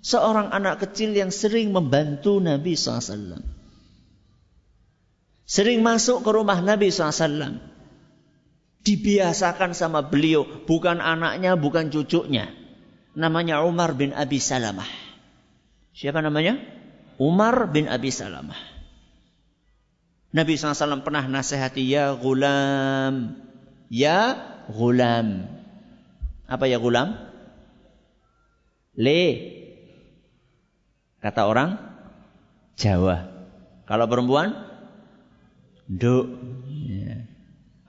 seorang 0.00 0.48
anak 0.48 0.88
kecil 0.88 1.12
yang 1.12 1.28
sering 1.28 1.76
membantu 1.76 2.40
Nabi 2.40 2.72
SAW. 2.72 3.59
Sering 5.50 5.82
masuk 5.82 6.22
ke 6.22 6.30
rumah 6.30 6.62
Nabi 6.62 6.94
SAW. 6.94 7.58
Dibiasakan 8.86 9.74
sama 9.74 10.06
beliau, 10.06 10.46
bukan 10.46 11.02
anaknya, 11.02 11.58
bukan 11.58 11.90
cucunya. 11.90 12.54
Namanya 13.18 13.66
Umar 13.66 13.98
bin 13.98 14.14
Abi 14.14 14.38
Salamah. 14.38 14.86
Siapa 15.90 16.22
namanya? 16.22 16.54
Umar 17.18 17.66
bin 17.66 17.90
Abi 17.90 18.14
Salamah. 18.14 18.56
Nabi 20.30 20.54
SAW 20.54 21.02
pernah 21.02 21.26
nasihati 21.26 21.82
ya 21.82 22.14
gulam. 22.14 23.34
Ya 23.90 24.38
gulam. 24.70 25.50
Apa 26.46 26.70
ya 26.70 26.78
gulam? 26.78 27.18
Le. 28.94 29.22
Kata 31.18 31.50
orang 31.50 31.74
Jawa. 32.78 33.26
Kalau 33.90 34.06
perempuan? 34.06 34.69
Duk. 35.90 36.26
Ya. 36.70 37.26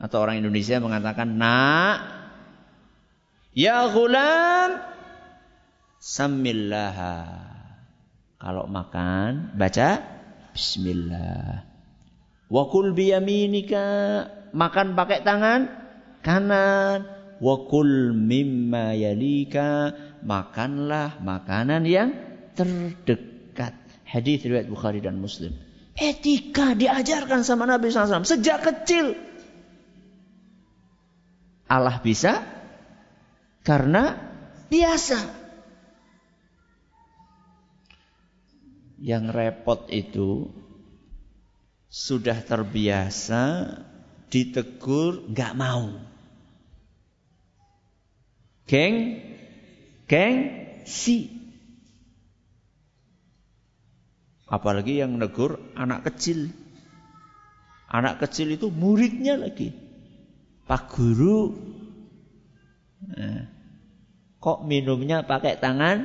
Atau 0.01 0.25
orang 0.25 0.41
Indonesia 0.41 0.81
mengatakan 0.81 1.37
nak. 1.37 2.01
Ya 3.53 3.85
gulam. 3.93 4.81
Samillaha. 6.01 7.45
Kalau 8.41 8.65
makan 8.65 9.53
baca 9.53 10.01
bismillah. 10.57 11.61
Wa 12.49 12.63
kul 12.73 12.97
biyaminika 12.97 13.85
makan 14.49 14.97
pakai 14.97 15.21
tangan 15.21 15.69
kanan. 16.25 17.05
Wa 17.37 17.69
kul 17.69 18.17
mimma 18.17 18.97
yalika 18.97 19.93
makanlah 20.25 21.21
makanan 21.21 21.85
yang 21.85 22.17
terdekat. 22.57 23.41
dekat. 23.51 23.73
Hadis 24.07 24.43
riwayat 24.47 24.67
Bukhari 24.71 25.03
dan 25.03 25.19
Muslim. 25.19 25.51
Etika 26.01 26.73
diajarkan 26.73 27.45
sama 27.45 27.69
Nabi 27.69 27.93
SAW 27.93 28.25
sejak 28.25 28.65
kecil. 28.65 29.13
Allah 31.69 32.01
bisa 32.01 32.41
karena 33.61 34.17
biasa. 34.73 35.39
Yang 39.01 39.25
repot 39.29 39.81
itu 39.93 40.49
sudah 41.85 42.37
terbiasa 42.41 43.69
ditegur 44.33 45.29
nggak 45.29 45.53
mau. 45.53 46.01
Geng, 48.65 49.19
geng, 50.07 50.35
si. 50.87 51.40
Apalagi 54.51 54.99
yang 54.99 55.15
negur 55.15 55.63
anak 55.79 56.11
kecil. 56.11 56.51
Anak 57.87 58.19
kecil 58.19 58.51
itu 58.51 58.67
muridnya 58.67 59.39
lagi. 59.39 59.71
Pak 60.67 60.91
guru. 60.91 61.55
Nah, 63.01 63.47
kok 64.43 64.67
minumnya 64.67 65.23
pakai 65.23 65.55
tangan 65.55 66.03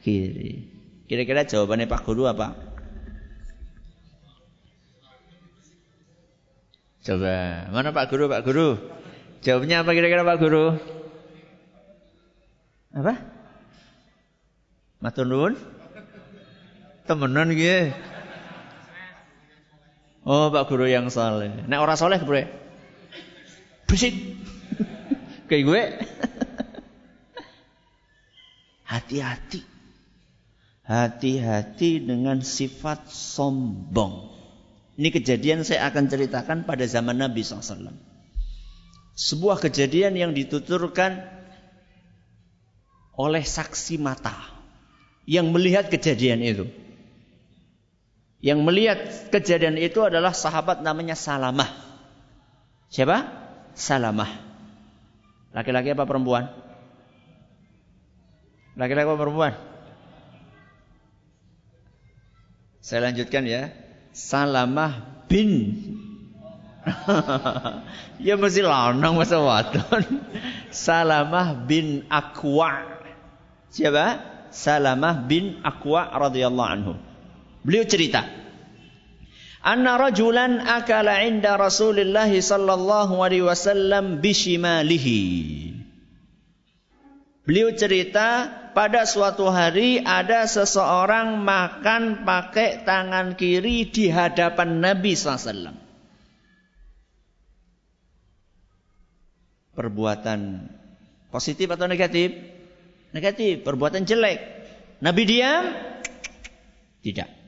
kiri? 0.00 0.64
Kira-kira 1.04 1.44
jawabannya 1.44 1.84
Pak 1.84 2.02
guru 2.08 2.24
apa? 2.24 2.56
Coba, 7.04 7.68
mana 7.68 7.92
Pak 7.92 8.08
guru, 8.08 8.32
Pak 8.32 8.48
guru? 8.48 8.80
Jawabnya 9.44 9.84
apa 9.84 9.92
kira-kira 9.92 10.24
Pak 10.24 10.40
guru? 10.40 10.80
Apa? 12.96 13.20
Matur 15.04 15.28
nuwun? 15.28 15.52
Temenan 17.04 17.52
gitu. 17.52 17.92
Oh, 20.24 20.48
Pak 20.48 20.72
Guru 20.72 20.88
yang 20.88 21.12
saleh. 21.12 21.52
Nek 21.68 21.84
orang 21.84 22.00
saleh 22.00 22.16
bre. 22.24 22.48
Berisik. 23.84 24.40
Kayak 25.52 25.62
gue. 25.68 25.82
Hati-hati. 28.92 29.60
Hati-hati 30.88 32.00
dengan 32.00 32.40
sifat 32.40 33.12
sombong. 33.12 34.32
Ini 34.96 35.12
kejadian 35.12 35.60
saya 35.60 35.92
akan 35.92 36.08
ceritakan 36.08 36.64
pada 36.64 36.88
zaman 36.88 37.20
Nabi 37.20 37.44
SAW. 37.44 37.92
Sebuah 39.12 39.60
kejadian 39.60 40.16
yang 40.16 40.32
dituturkan 40.32 41.20
oleh 43.14 43.44
saksi 43.44 44.00
mata 44.00 44.32
yang 45.28 45.52
melihat 45.52 45.92
kejadian 45.92 46.40
itu. 46.40 46.83
Yang 48.44 48.60
melihat 48.60 48.98
kejadian 49.32 49.80
itu 49.80 50.04
adalah 50.04 50.36
sahabat 50.36 50.84
namanya 50.84 51.16
Salamah. 51.16 51.72
Siapa? 52.92 53.24
Salamah. 53.72 54.28
Laki-laki 55.56 55.96
apa 55.96 56.04
perempuan? 56.04 56.52
Laki-laki 58.76 59.08
apa 59.08 59.16
perempuan? 59.16 59.52
Saya 62.84 63.08
lanjutkan 63.08 63.48
ya. 63.48 63.72
Salamah 64.12 65.24
bin 65.24 65.72
ya 68.28 68.36
mesti 68.36 68.60
lanang 68.60 69.16
masa 69.16 69.40
wadon. 69.40 70.20
Salamah 70.68 71.64
bin 71.64 72.04
Akwa. 72.12 73.00
Siapa? 73.72 74.20
Salamah 74.52 75.24
bin 75.24 75.64
Akwa 75.64 76.12
radhiyallahu 76.12 76.68
anhu. 76.68 76.94
Beliau 77.64 77.88
cerita. 77.88 78.28
Anna 79.64 79.96
rajulan 79.96 80.60
akala 80.60 81.24
inda 81.24 81.56
Rasulullah 81.56 82.28
sallallahu 82.28 83.16
alaihi 83.24 83.48
wasallam 83.48 84.20
bishimalihi. 84.20 85.72
Beliau 87.48 87.72
cerita 87.72 88.52
pada 88.76 89.08
suatu 89.08 89.48
hari 89.48 90.04
ada 90.04 90.44
seseorang 90.44 91.40
makan 91.40 92.28
pakai 92.28 92.84
tangan 92.84 93.40
kiri 93.40 93.88
di 93.88 94.12
hadapan 94.12 94.84
Nabi 94.84 95.16
SAW. 95.16 95.72
Perbuatan 99.72 100.40
positif 101.32 101.72
atau 101.72 101.88
negatif? 101.88 102.36
Negatif, 103.16 103.64
perbuatan 103.64 104.04
jelek. 104.04 104.40
Nabi 105.00 105.22
diam? 105.24 105.64
Tidak. 107.00 107.43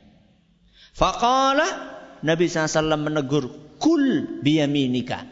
Faqala 0.97 1.69
Nabi 2.25 2.49
SAW 2.49 2.97
menegur 2.97 3.53
kul 3.77 4.41
biyaminika. 4.41 5.29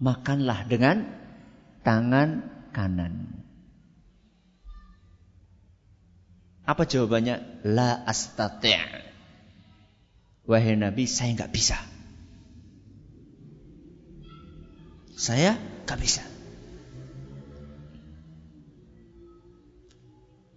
Makanlah 0.00 0.68
dengan 0.68 1.08
tangan 1.80 2.44
kanan. 2.76 3.44
Apa 6.68 6.84
jawabannya? 6.84 7.64
La 7.64 8.04
astati'. 8.04 9.08
Wahai 10.44 10.76
Nabi, 10.76 11.08
saya 11.08 11.32
nggak 11.36 11.52
bisa. 11.52 11.80
Saya 15.16 15.56
nggak 15.84 16.00
bisa. 16.00 16.24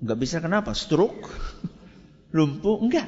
Enggak 0.04 0.20
bisa 0.20 0.44
kenapa? 0.44 0.76
Stroke? 0.76 1.32
Lumpuh? 2.36 2.84
Enggak. 2.84 3.08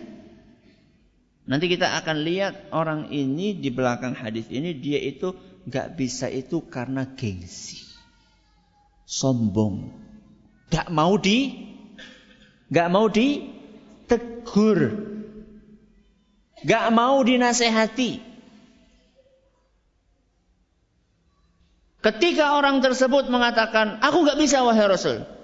Nanti 1.44 1.68
kita 1.68 1.92
akan 2.00 2.24
lihat 2.24 2.72
orang 2.72 3.12
ini 3.12 3.52
di 3.60 3.68
belakang 3.68 4.16
hadis 4.16 4.48
ini 4.48 4.72
dia 4.80 5.04
itu 5.04 5.36
enggak 5.68 6.00
bisa 6.00 6.32
itu 6.32 6.64
karena 6.72 7.04
gengsi. 7.20 7.84
Sombong. 9.04 9.92
Enggak 10.72 10.88
mau 10.88 11.20
di 11.20 11.68
enggak 12.72 12.88
mau 12.88 13.12
ditegur. 13.12 14.80
Enggak 16.64 16.86
mau 16.96 17.20
dinasehati. 17.28 18.24
Ketika 22.00 22.56
orang 22.56 22.80
tersebut 22.80 23.28
mengatakan, 23.28 24.00
aku 24.00 24.24
enggak 24.24 24.40
bisa 24.40 24.64
wahai 24.64 24.88
Rasul. 24.88 25.35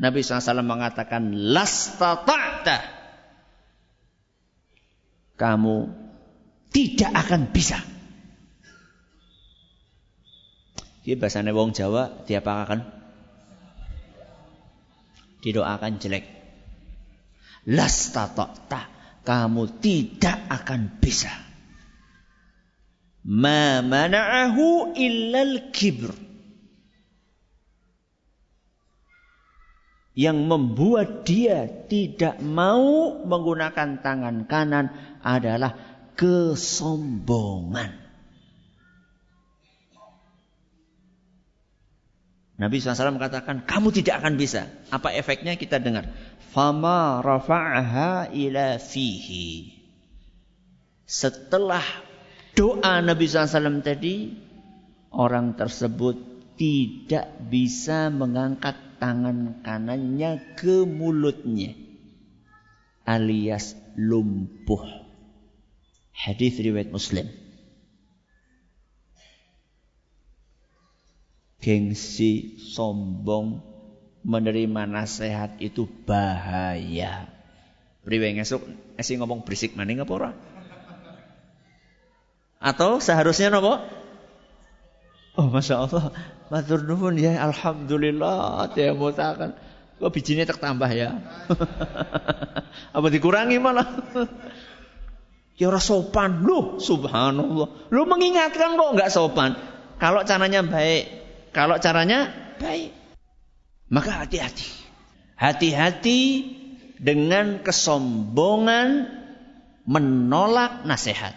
Nabi 0.00 0.24
SAW 0.24 0.64
mengatakan 0.64 1.28
lastata'ta 1.52 2.78
kamu 5.36 5.76
tidak 6.72 7.12
akan 7.12 7.52
bisa. 7.52 7.76
Ini 11.04 11.16
bahasanya 11.16 11.52
wong 11.52 11.76
Jawa 11.76 12.24
diapakan? 12.24 12.80
Didoakan 15.40 15.92
jelek. 15.96 16.24
Lastata'ta 17.68 18.80
kamu 19.24 19.80
tidak 19.84 20.48
akan 20.48 21.00
bisa. 21.00 21.32
Ma 23.28 23.84
mana'ahu 23.84 24.96
illal 24.96 25.72
kibr. 25.72 26.29
Yang 30.18 30.50
membuat 30.50 31.22
dia 31.22 31.70
tidak 31.86 32.42
mau 32.42 33.14
menggunakan 33.22 34.02
tangan 34.02 34.44
kanan 34.50 34.90
adalah 35.22 35.78
kesombongan. 36.18 38.00
Nabi 42.60 42.76
SAW 42.76 43.16
mengatakan, 43.16 43.64
kamu 43.64 43.88
tidak 43.88 44.20
akan 44.20 44.36
bisa. 44.36 44.68
Apa 44.92 45.16
efeknya 45.16 45.56
kita 45.56 45.80
dengar. 45.80 46.12
Fama 46.52 47.24
rafa'aha 47.24 48.36
ila 48.36 48.76
fihi. 48.76 49.80
Setelah 51.08 51.80
doa 52.52 53.00
Nabi 53.00 53.24
SAW 53.24 53.80
tadi, 53.80 54.36
orang 55.08 55.56
tersebut 55.56 56.29
tidak 56.60 57.40
bisa 57.48 58.12
mengangkat 58.12 58.76
tangan 59.00 59.64
kanannya 59.64 60.60
ke 60.60 60.84
mulutnya 60.84 61.72
alias 63.08 63.74
lumpuh. 63.98 64.84
Hadis 66.14 66.60
riwayat 66.60 66.92
Muslim. 66.94 67.26
Gengsi, 71.60 72.56
sombong, 72.72 73.60
menerima 74.24 74.88
nasihat 74.88 75.60
itu 75.60 75.88
bahaya. 76.08 77.28
Priwe 78.00 78.32
ngesuk 78.36 78.64
esi 78.96 79.16
ngomong 79.20 79.44
berisik 79.44 79.76
maning 79.76 80.00
apa 80.00 80.12
ora? 80.12 80.30
Atau 82.60 83.00
seharusnya 83.00 83.52
nopo? 83.52 83.80
Oh 85.36 85.48
Masya 85.48 85.84
Allah 85.84 86.12
Matur 86.50 86.82
nuhun 86.82 87.14
ya 87.14 87.38
Alhamdulillah 87.46 88.74
Dia 88.74 88.90
mutakan 88.90 89.54
Kok 90.00 90.08
bijinya 90.16 90.48
tak 90.48 90.64
tambah 90.64 90.88
ya? 90.88 91.12
Apa 92.96 93.06
dikurangi 93.12 93.60
malah? 93.60 93.84
ya 95.60 95.68
ora 95.68 95.76
sopan. 95.76 96.40
Loh, 96.40 96.80
subhanallah. 96.80 97.92
Lu 97.92 98.02
mengingatkan 98.08 98.80
kok 98.80 98.96
nggak 98.96 99.12
sopan. 99.12 99.60
Kalau 100.00 100.24
caranya 100.24 100.64
baik, 100.64 101.04
kalau 101.52 101.76
caranya 101.76 102.32
baik. 102.56 102.96
Maka 103.92 104.24
hati-hati. 104.24 104.72
Hati-hati 105.36 106.20
dengan 106.96 107.60
kesombongan 107.60 109.04
menolak 109.84 110.88
nasihat. 110.88 111.36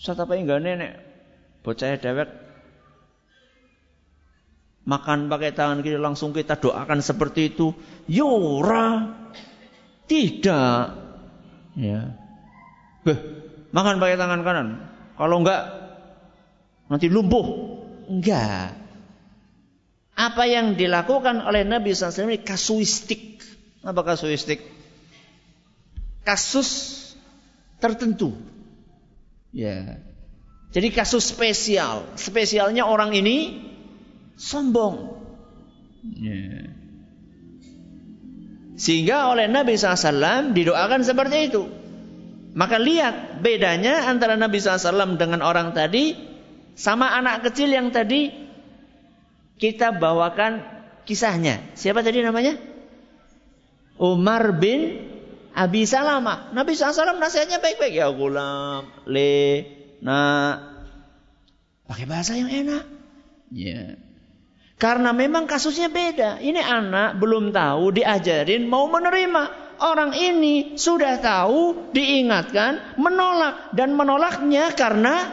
Ustaz 0.00 0.16
apa 0.16 0.32
enggak 0.40 0.64
nenek? 0.64 1.04
Bocah 1.60 2.00
dewek 2.00 2.43
makan 4.84 5.32
pakai 5.32 5.56
tangan 5.56 5.80
kiri 5.80 5.96
langsung 5.96 6.36
kita 6.36 6.60
doakan 6.60 7.00
seperti 7.00 7.52
itu. 7.52 7.72
Yura. 8.08 9.16
Tidak. 10.04 10.84
Ya. 11.80 12.00
Beh, 13.04 13.18
makan 13.72 14.00
pakai 14.00 14.16
tangan 14.20 14.40
kanan. 14.44 14.68
Kalau 15.16 15.36
enggak 15.40 15.62
nanti 16.88 17.08
lumpuh. 17.08 17.80
Enggak. 18.08 18.76
Apa 20.14 20.46
yang 20.46 20.78
dilakukan 20.78 21.42
oleh 21.42 21.66
Nabi 21.66 21.90
SAW 21.96 22.30
ini 22.30 22.44
kasuistik. 22.44 23.42
Apa 23.82 24.04
kasuistik? 24.06 24.62
Kasus 26.22 27.00
tertentu. 27.82 28.36
Ya. 29.50 29.98
Jadi 30.70 30.88
kasus 30.94 31.26
spesial. 31.34 32.06
Spesialnya 32.14 32.86
orang 32.86 33.10
ini 33.16 33.62
sombong. 34.36 35.20
Ya. 36.04 36.70
Sehingga 38.74 39.30
oleh 39.30 39.46
Nabi 39.46 39.78
SAW 39.78 40.52
didoakan 40.52 41.00
seperti 41.06 41.48
itu. 41.48 41.62
Maka 42.54 42.78
lihat 42.78 43.42
bedanya 43.42 44.06
antara 44.06 44.38
Nabi 44.38 44.62
SAW 44.62 45.18
dengan 45.18 45.42
orang 45.42 45.74
tadi 45.74 46.14
sama 46.74 47.14
anak 47.14 47.46
kecil 47.50 47.70
yang 47.70 47.90
tadi 47.90 48.30
kita 49.58 49.94
bawakan 49.94 50.62
kisahnya. 51.06 51.62
Siapa 51.78 52.02
tadi 52.02 52.22
namanya? 52.22 52.58
Umar 53.98 54.58
bin 54.58 55.06
Abi 55.54 55.86
Salamah. 55.86 56.50
Nabi 56.50 56.74
SAW 56.74 57.18
nasihatnya 57.22 57.62
baik-baik. 57.62 57.94
Ya 57.94 58.10
gulam, 58.10 58.90
le, 59.06 59.66
na. 60.02 60.18
Pakai 61.86 62.06
bahasa 62.10 62.34
yang 62.34 62.50
enak. 62.50 62.84
Ya. 63.54 63.94
Yeah. 63.94 64.03
Karena 64.84 65.16
memang 65.16 65.48
kasusnya 65.48 65.88
beda. 65.88 66.44
Ini 66.44 66.60
anak 66.60 67.16
belum 67.16 67.56
tahu, 67.56 67.96
diajarin, 67.96 68.68
mau 68.68 68.84
menerima. 68.84 69.64
Orang 69.80 70.12
ini 70.12 70.76
sudah 70.76 71.24
tahu, 71.24 71.88
diingatkan, 71.96 73.00
menolak. 73.00 73.72
Dan 73.72 73.96
menolaknya 73.96 74.76
karena 74.76 75.32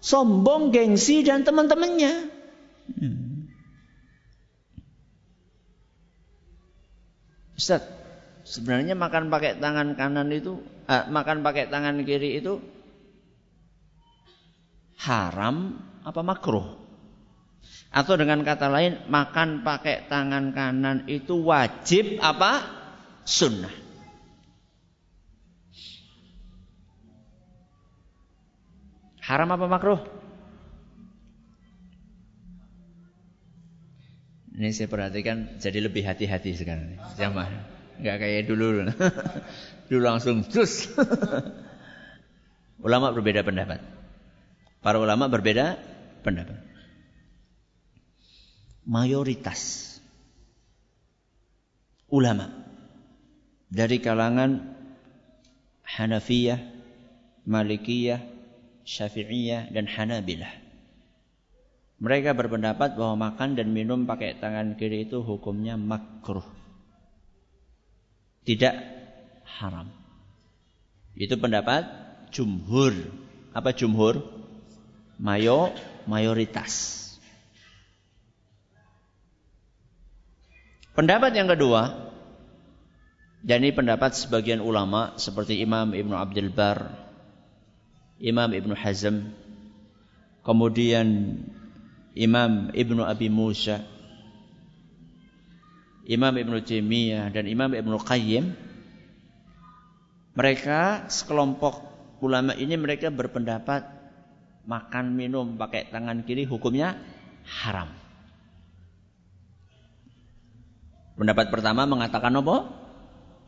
sombong, 0.00 0.72
gengsi, 0.72 1.20
dan 1.20 1.44
teman-temannya. 1.44 2.32
Hmm. 2.96 3.44
Ustaz, 7.60 7.84
sebenarnya 8.48 8.96
makan 8.96 9.28
pakai 9.28 9.60
tangan 9.60 10.00
kanan 10.00 10.32
itu, 10.32 10.64
eh, 10.88 11.04
makan 11.12 11.44
pakai 11.44 11.68
tangan 11.68 12.00
kiri 12.00 12.40
itu 12.40 12.56
haram 15.04 15.76
apa 16.08 16.24
makruh? 16.24 16.83
Atau 17.94 18.18
dengan 18.18 18.42
kata 18.42 18.66
lain, 18.66 19.06
makan 19.06 19.62
pakai 19.62 20.10
tangan 20.10 20.50
kanan 20.50 21.06
itu 21.06 21.38
wajib 21.46 22.18
apa? 22.18 22.66
Sunnah. 23.22 23.70
Haram 29.22 29.46
apa 29.54 29.70
makruh? 29.70 30.02
Ini 34.58 34.74
saya 34.74 34.90
perhatikan 34.90 35.62
jadi 35.62 35.78
lebih 35.86 36.02
hati-hati 36.02 36.50
sekarang. 36.58 36.98
Jamaah. 37.14 37.62
Enggak 38.02 38.26
kayak 38.26 38.50
dulu. 38.50 38.90
dulu 39.88 40.02
langsung 40.02 40.42
terus. 40.42 40.90
ulama 42.86 43.14
berbeda 43.14 43.46
pendapat. 43.46 43.78
Para 44.82 44.98
ulama 44.98 45.30
berbeda 45.30 45.78
pendapat 46.26 46.73
mayoritas 48.84 49.92
ulama 52.12 52.52
dari 53.72 53.98
kalangan 53.98 54.76
Hanafiyah, 55.84 56.58
Malikiyah, 57.44 58.22
Syafi'iyah 58.86 59.70
dan 59.74 59.84
Hanabilah. 59.90 60.64
Mereka 62.02 62.34
berpendapat 62.34 62.98
bahwa 62.98 63.30
makan 63.30 63.54
dan 63.54 63.70
minum 63.70 64.04
pakai 64.04 64.36
tangan 64.38 64.74
kiri 64.74 65.06
itu 65.06 65.22
hukumnya 65.22 65.78
makruh. 65.78 66.44
Tidak 68.44 68.74
haram. 69.46 69.88
Itu 71.14 71.38
pendapat 71.38 71.86
jumhur. 72.34 72.92
Apa 73.54 73.72
jumhur? 73.72 74.20
Mayo 75.16 75.70
mayoritas. 76.10 77.03
Pendapat 80.94 81.34
yang 81.34 81.50
kedua, 81.50 81.90
dan 83.42 83.66
ini 83.66 83.74
pendapat 83.74 84.14
sebagian 84.14 84.62
ulama 84.62 85.18
seperti 85.18 85.58
Imam 85.58 85.90
Ibnu 85.90 86.14
Abdul 86.14 86.54
Bar, 86.54 86.94
Imam 88.22 88.54
Ibnu 88.54 88.78
Hazm, 88.78 89.34
kemudian 90.46 91.34
Imam 92.14 92.70
Ibnu 92.70 93.02
Abi 93.02 93.26
Musa, 93.26 93.82
Imam 96.06 96.36
Ibnu 96.36 96.62
Taimiyah 96.62 97.34
dan 97.34 97.50
Imam 97.50 97.74
Ibnu 97.74 97.98
Qayyim 97.98 98.54
mereka 100.36 101.10
sekelompok 101.10 101.80
ulama 102.22 102.54
ini 102.54 102.76
mereka 102.76 103.10
berpendapat 103.10 103.88
makan 104.68 105.16
minum 105.16 105.58
pakai 105.58 105.88
tangan 105.88 106.22
kiri 106.22 106.46
hukumnya 106.46 107.00
haram. 107.42 108.03
Pendapat 111.14 111.54
pertama 111.54 111.86
mengatakan 111.86 112.34
apa? 112.34 112.56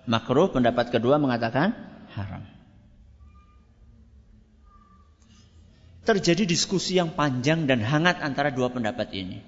Makruh. 0.07 0.55
Pendapat 0.55 0.95
kedua 0.95 1.19
mengatakan 1.19 1.75
haram. 2.15 2.47
Terjadi 6.07 6.47
diskusi 6.47 6.95
yang 6.95 7.19
panjang 7.19 7.67
dan 7.67 7.83
hangat 7.83 8.23
antara 8.23 8.55
dua 8.55 8.71
pendapat 8.71 9.11
ini. 9.11 9.43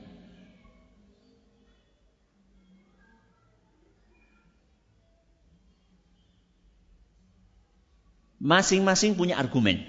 Masing-masing 8.42 9.14
punya 9.14 9.38
argumen. 9.38 9.86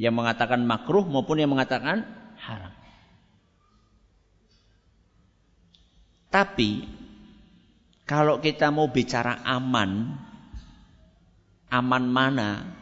Yang 0.00 0.14
mengatakan 0.16 0.64
makruh 0.64 1.04
maupun 1.04 1.36
yang 1.36 1.52
mengatakan 1.52 2.08
haram. 2.40 2.72
Tapi 6.32 7.01
kalau 8.12 8.44
kita 8.44 8.68
mau 8.68 8.92
bicara 8.92 9.40
aman, 9.40 10.12
aman 11.72 12.04
mana? 12.04 12.76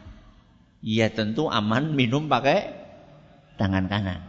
Ya 0.83 1.07
tentu 1.07 1.47
aman 1.47 1.95
minum 1.95 2.27
pakai 2.27 2.75
tangan 3.55 3.87
kanan. 3.87 4.19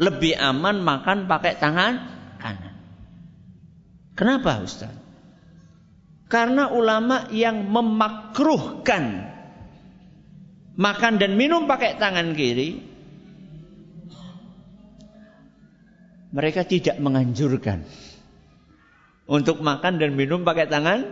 Lebih 0.00 0.40
aman 0.40 0.80
makan 0.80 1.28
pakai 1.28 1.60
tangan 1.60 1.94
kanan. 2.40 2.74
Kenapa 4.16 4.64
Ustaz? 4.64 4.96
Karena 6.32 6.72
ulama 6.72 7.28
yang 7.28 7.68
memakruhkan 7.68 9.28
makan 10.80 11.20
dan 11.20 11.36
minum 11.36 11.68
pakai 11.68 12.00
tangan 12.00 12.32
kiri 12.32 12.80
mereka 16.32 16.64
tidak 16.64 16.96
menganjurkan 16.96 17.84
untuk 19.26 19.62
makan 19.62 20.02
dan 20.02 20.14
minum 20.18 20.42
pakai 20.42 20.66
tangan 20.66 21.06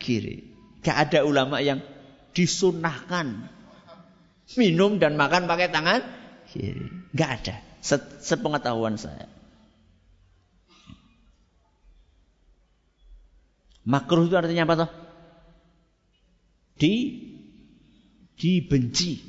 kiri. 0.00 0.46
Gak 0.80 1.10
ada 1.10 1.28
ulama 1.28 1.60
yang 1.60 1.84
disunahkan 2.32 3.50
minum 4.56 4.96
dan 4.98 5.14
makan 5.18 5.46
pakai 5.50 5.68
tangan 5.68 6.00
kiri. 6.50 6.88
Gak 7.14 7.30
ada. 7.42 7.56
Sepengetahuan 8.20 9.00
saya. 9.00 9.28
Makruh 13.88 14.28
itu 14.28 14.36
artinya 14.36 14.68
apa 14.68 14.74
toh? 14.86 14.90
Di 16.76 16.94
dibenci. 18.36 19.20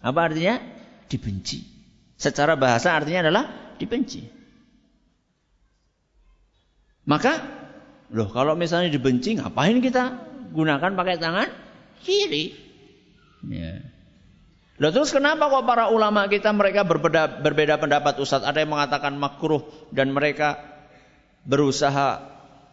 Apa 0.00 0.32
artinya? 0.32 0.60
Dibenci. 1.08 1.64
Secara 2.18 2.58
bahasa 2.58 2.92
artinya 2.96 3.28
adalah 3.28 3.44
dibenci. 3.78 4.37
Maka, 7.08 7.40
loh 8.12 8.28
kalau 8.28 8.52
misalnya 8.52 8.92
dibenci, 8.92 9.40
ngapain 9.40 9.80
kita 9.80 10.28
gunakan 10.52 10.92
pakai 10.92 11.16
tangan 11.16 11.48
kiri? 12.04 12.52
Ya. 13.48 13.80
Loh 14.76 14.92
terus 14.92 15.10
kenapa 15.10 15.48
kok 15.48 15.64
para 15.64 15.88
ulama 15.88 16.28
kita 16.28 16.52
mereka 16.52 16.84
berbeda, 16.84 17.40
berbeda 17.40 17.80
pendapat 17.80 18.20
Ustaz? 18.20 18.44
Ada 18.44 18.62
yang 18.62 18.76
mengatakan 18.76 19.16
makruh 19.16 19.64
dan 19.88 20.12
mereka 20.12 20.60
berusaha 21.48 22.22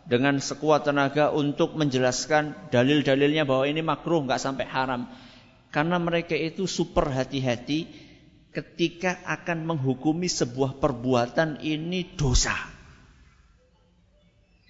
dengan 0.05 0.37
sekuat 0.37 0.85
tenaga 0.85 1.31
untuk 1.31 1.73
menjelaskan 1.73 2.69
dalil-dalilnya 2.69 3.47
bahwa 3.47 3.65
ini 3.65 3.81
makruh 3.81 4.21
nggak 4.27 4.37
sampai 4.43 4.67
haram. 4.67 5.07
Karena 5.71 5.95
mereka 5.95 6.35
itu 6.35 6.67
super 6.67 7.07
hati-hati 7.07 7.87
ketika 8.51 9.23
akan 9.25 9.63
menghukumi 9.63 10.27
sebuah 10.27 10.77
perbuatan 10.77 11.63
ini 11.63 12.15
dosa. 12.19 12.74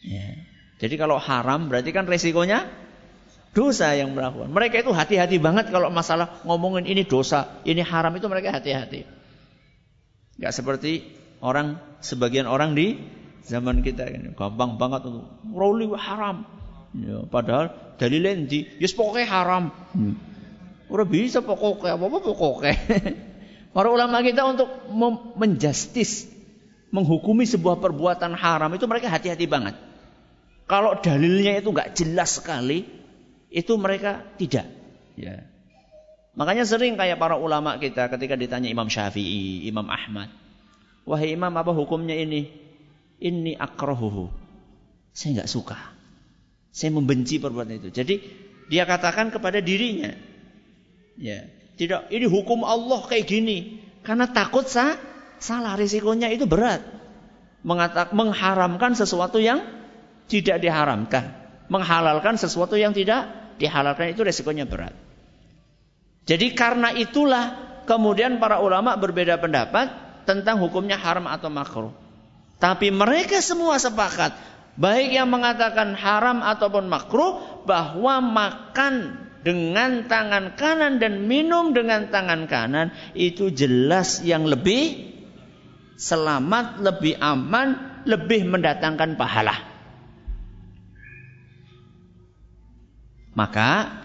Ya. 0.05 0.45
Jadi 0.77 0.95
kalau 1.01 1.17
haram 1.17 1.71
berarti 1.71 1.89
kan 1.89 2.05
resikonya 2.05 2.69
dosa 3.55 3.95
yang 3.95 4.13
melakukan. 4.13 4.51
Mereka 4.51 4.83
itu 4.83 4.91
hati-hati 4.91 5.39
banget 5.39 5.71
kalau 5.71 5.87
masalah 5.89 6.43
ngomongin 6.43 6.85
ini 6.85 7.07
dosa, 7.07 7.63
ini 7.63 7.81
haram 7.81 8.11
itu 8.13 8.27
mereka 8.27 8.53
hati-hati. 8.53 9.07
Gak 10.35 10.51
seperti 10.51 11.15
orang 11.39 11.79
sebagian 12.03 12.45
orang 12.45 12.75
di 12.75 12.99
zaman 13.47 13.79
kita 13.79 14.03
ini 14.11 14.35
gampang 14.35 14.75
banget 14.75 15.07
untuk 15.07 15.25
roli 15.47 15.87
haram. 15.95 16.43
Ya, 16.95 17.23
padahal 17.27 17.95
dalilnya 17.95 18.43
di, 18.43 18.67
ya 18.77 18.87
pokoknya 18.91 19.27
haram. 19.31 19.63
Hmm. 19.95 20.15
Udah 20.91 21.07
bisa 21.07 21.39
pokoknya 21.39 21.95
apa 21.95 22.05
apa 22.11 22.17
pokoknya. 22.19 22.75
Para 23.75 23.91
ulama 23.91 24.23
kita 24.23 24.47
untuk 24.47 24.67
menjustis, 25.35 26.31
menghukumi 26.95 27.43
sebuah 27.43 27.83
perbuatan 27.83 28.35
haram 28.35 28.71
itu 28.75 28.87
mereka 28.87 29.11
hati-hati 29.11 29.47
banget. 29.47 29.75
Kalau 30.65 30.97
dalilnya 30.97 31.61
itu 31.61 31.69
nggak 31.69 31.93
jelas 31.93 32.41
sekali, 32.41 32.85
itu 33.53 33.73
mereka 33.77 34.25
tidak. 34.41 34.65
Ya. 35.13 35.45
Makanya 36.35 36.67
sering 36.67 36.99
kayak 36.99 37.21
para 37.21 37.39
ulama 37.39 37.79
kita 37.79 38.11
ketika 38.11 38.35
ditanya 38.35 38.67
Imam 38.67 38.91
Syafi'i, 38.91 39.69
Imam 39.69 39.87
Ahmad. 39.87 40.27
Wahai 41.05 41.37
Imam 41.37 41.53
apa 41.53 41.71
hukumnya 41.71 42.17
ini? 42.17 42.49
Ini 43.21 43.55
akrohuhu. 43.55 44.27
Saya 45.15 45.41
nggak 45.41 45.51
suka. 45.53 45.79
Saya 46.75 46.91
membenci 46.91 47.39
perbuatan 47.39 47.79
itu. 47.79 47.89
Jadi 47.93 48.19
dia 48.67 48.83
katakan 48.83 49.31
kepada 49.31 49.63
dirinya. 49.63 50.11
Ya, 51.15 51.47
tidak 51.79 52.11
ini 52.11 52.27
hukum 52.27 52.67
Allah 52.67 52.99
kayak 53.07 53.29
gini. 53.29 53.79
Karena 54.03 54.27
takut 54.27 54.67
sah, 54.67 54.99
salah 55.39 55.79
risikonya 55.79 56.27
itu 56.33 56.43
berat. 56.43 56.83
Mengatak, 57.63 58.11
mengharamkan 58.11 58.93
sesuatu 58.93 59.39
yang 59.39 59.63
tidak 60.29 60.61
diharamkan. 60.61 61.33
Menghalalkan 61.65 62.37
sesuatu 62.37 62.77
yang 62.77 62.93
tidak 62.93 63.25
dihalalkan 63.57 64.13
itu 64.13 64.21
resikonya 64.21 64.69
berat. 64.69 64.93
Jadi 66.25 66.53
karena 66.57 66.93
itulah 66.93 67.77
kemudian 67.85 68.41
para 68.41 68.61
ulama 68.61 68.97
berbeda 68.97 69.37
pendapat 69.37 69.93
tentang 70.25 70.57
hukumnya 70.61 70.97
haram 70.97 71.29
atau 71.29 71.49
makruh. 71.53 71.93
Tapi 72.57 72.89
mereka 72.89 73.41
semua 73.45 73.77
sepakat 73.77 74.33
baik 74.75 75.09
yang 75.13 75.29
mengatakan 75.29 75.93
haram 75.93 76.41
ataupun 76.41 76.89
makruh 76.89 77.63
bahwa 77.63 78.19
makan 78.21 79.25
dengan 79.45 80.09
tangan 80.09 80.57
kanan 80.57 80.97
dan 80.97 81.29
minum 81.29 81.69
dengan 81.77 82.09
tangan 82.09 82.49
kanan 82.49 82.89
itu 83.13 83.53
jelas 83.53 84.25
yang 84.25 84.49
lebih 84.49 85.13
selamat, 85.95 86.81
lebih 86.81 87.21
aman, 87.21 88.01
lebih 88.09 88.49
mendatangkan 88.49 89.13
pahala. 89.13 89.74
Maka 93.35 94.03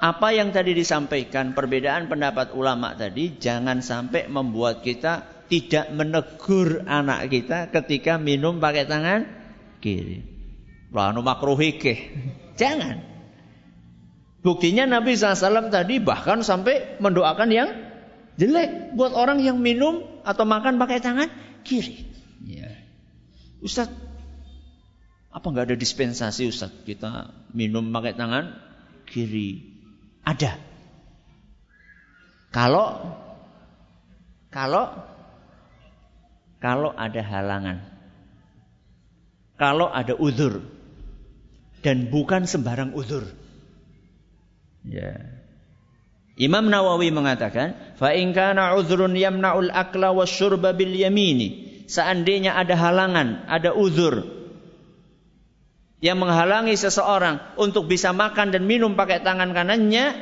apa 0.00 0.28
yang 0.32 0.52
tadi 0.52 0.72
disampaikan 0.72 1.52
perbedaan 1.52 2.08
pendapat 2.08 2.56
ulama 2.56 2.96
tadi 2.96 3.36
jangan 3.36 3.84
sampai 3.84 4.28
membuat 4.32 4.80
kita 4.80 5.44
tidak 5.50 5.92
menegur 5.92 6.86
anak 6.86 7.28
kita 7.28 7.68
ketika 7.68 8.16
minum 8.16 8.62
pakai 8.62 8.86
tangan 8.86 9.26
kiri. 9.82 10.24
Lanu 10.94 11.20
makruhike. 11.20 12.12
Jangan. 12.60 13.02
Buktinya 14.40 14.88
Nabi 14.88 15.20
SAW 15.20 15.68
tadi 15.68 16.00
bahkan 16.00 16.40
sampai 16.40 16.96
mendoakan 16.96 17.48
yang 17.52 17.68
jelek 18.40 18.96
buat 18.96 19.12
orang 19.12 19.44
yang 19.44 19.60
minum 19.60 20.00
atau 20.24 20.48
makan 20.48 20.80
pakai 20.80 20.98
tangan 21.04 21.28
kiri. 21.60 22.08
Ya. 22.48 22.72
Ustaz, 23.60 23.92
apa 25.30 25.46
nggak 25.46 25.70
ada 25.70 25.76
dispensasi 25.78 26.50
Ustaz? 26.50 26.74
Kita 26.82 27.30
minum 27.54 27.86
pakai 27.94 28.18
tangan 28.18 28.50
kiri. 29.06 29.62
Ada. 30.26 30.58
Kalau 32.50 33.14
kalau 34.50 34.84
kalau 36.58 36.90
ada 36.98 37.22
halangan. 37.22 37.78
Kalau 39.54 39.86
ada 39.86 40.18
uzur 40.18 40.66
dan 41.86 42.10
bukan 42.10 42.50
sembarang 42.50 42.90
uzur. 42.98 43.22
Ya. 44.82 45.14
Imam 46.40 46.72
Nawawi 46.72 47.12
mengatakan, 47.12 47.76
"Fa 48.00 48.16
in 48.16 48.32
kana 48.32 48.72
uzrun 48.72 49.12
yamna'ul 49.12 49.68
akla 49.68 50.10
wasyurba 50.16 50.72
bil 50.72 50.96
yamini." 50.96 51.84
Seandainya 51.86 52.56
ada 52.56 52.72
halangan, 52.74 53.44
ada 53.46 53.76
uzur 53.76 54.39
yang 56.00 56.16
menghalangi 56.16 56.74
seseorang 56.74 57.60
untuk 57.60 57.84
bisa 57.84 58.16
makan 58.16 58.56
dan 58.56 58.64
minum 58.64 58.96
pakai 58.96 59.20
tangan 59.20 59.52
kanannya 59.52 60.16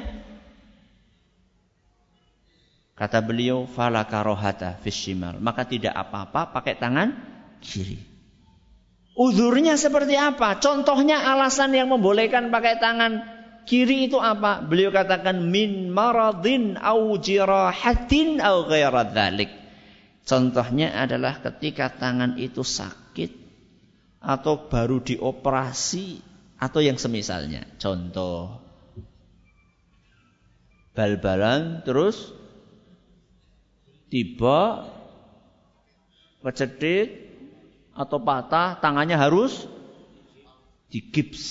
kata 2.98 3.22
beliau 3.22 3.62
fala 3.70 4.02
karohata 4.10 4.82
fishimal. 4.82 5.38
Maka 5.38 5.62
tidak 5.62 5.94
apa-apa 5.94 6.50
pakai 6.50 6.74
tangan 6.74 7.14
kiri. 7.62 8.02
Uzurnya 9.14 9.78
seperti 9.78 10.18
apa? 10.18 10.58
Contohnya 10.58 11.22
alasan 11.30 11.74
yang 11.74 11.90
membolehkan 11.90 12.50
pakai 12.50 12.78
tangan 12.82 13.22
kiri 13.66 14.10
itu 14.10 14.18
apa? 14.18 14.62
Beliau 14.62 14.90
katakan 14.90 15.46
min 15.46 15.90
maradin 15.94 16.74
au 16.78 17.14
jirahatin 17.18 18.42
au 18.42 18.66
ghairadh 18.66 19.14
contohnya 20.28 20.92
adalah 20.92 21.40
ketika 21.40 21.88
tangan 21.88 22.36
itu 22.36 22.62
sakit 22.62 23.07
atau 24.28 24.68
baru 24.68 25.00
dioperasi 25.00 26.20
atau 26.60 26.84
yang 26.84 27.00
semisalnya. 27.00 27.64
Contoh 27.80 28.60
bal-balan 30.92 31.80
terus 31.88 32.36
tiba 34.12 34.84
kecedit 36.44 37.32
atau 37.96 38.20
patah 38.20 38.76
tangannya 38.84 39.16
harus 39.16 39.64
digips. 40.92 41.44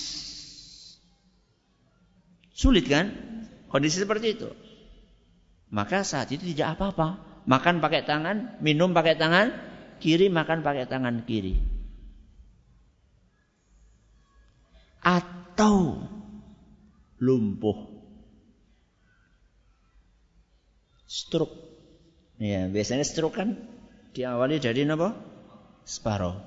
Sulit 2.54 2.86
kan? 2.86 3.10
Kondisi 3.74 3.98
seperti 3.98 4.38
itu. 4.38 4.50
Maka 5.74 6.06
saat 6.06 6.30
itu 6.30 6.46
tidak 6.54 6.78
apa-apa. 6.78 7.26
Makan 7.48 7.84
pakai 7.84 8.06
tangan, 8.06 8.60
minum 8.64 8.92
pakai 8.96 9.20
tangan 9.20 9.52
kiri, 10.00 10.32
makan 10.32 10.64
pakai 10.64 10.88
tangan 10.88 11.24
kiri. 11.28 11.77
Atau 15.02 16.06
lumpuh. 17.18 17.98
Stroke. 21.08 21.56
Ya, 22.38 22.70
biasanya 22.70 23.08
stroke 23.08 23.40
kan 23.40 23.58
diawali 24.14 24.62
dari 24.62 24.86
apa? 24.86 25.18
Separuh. 25.88 26.38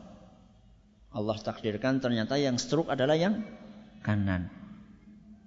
Allah 1.11 1.35
takdirkan 1.43 1.99
ternyata 1.99 2.39
yang 2.39 2.55
stroke 2.61 2.93
adalah 2.93 3.17
yang 3.19 3.43
kanan. 4.07 4.47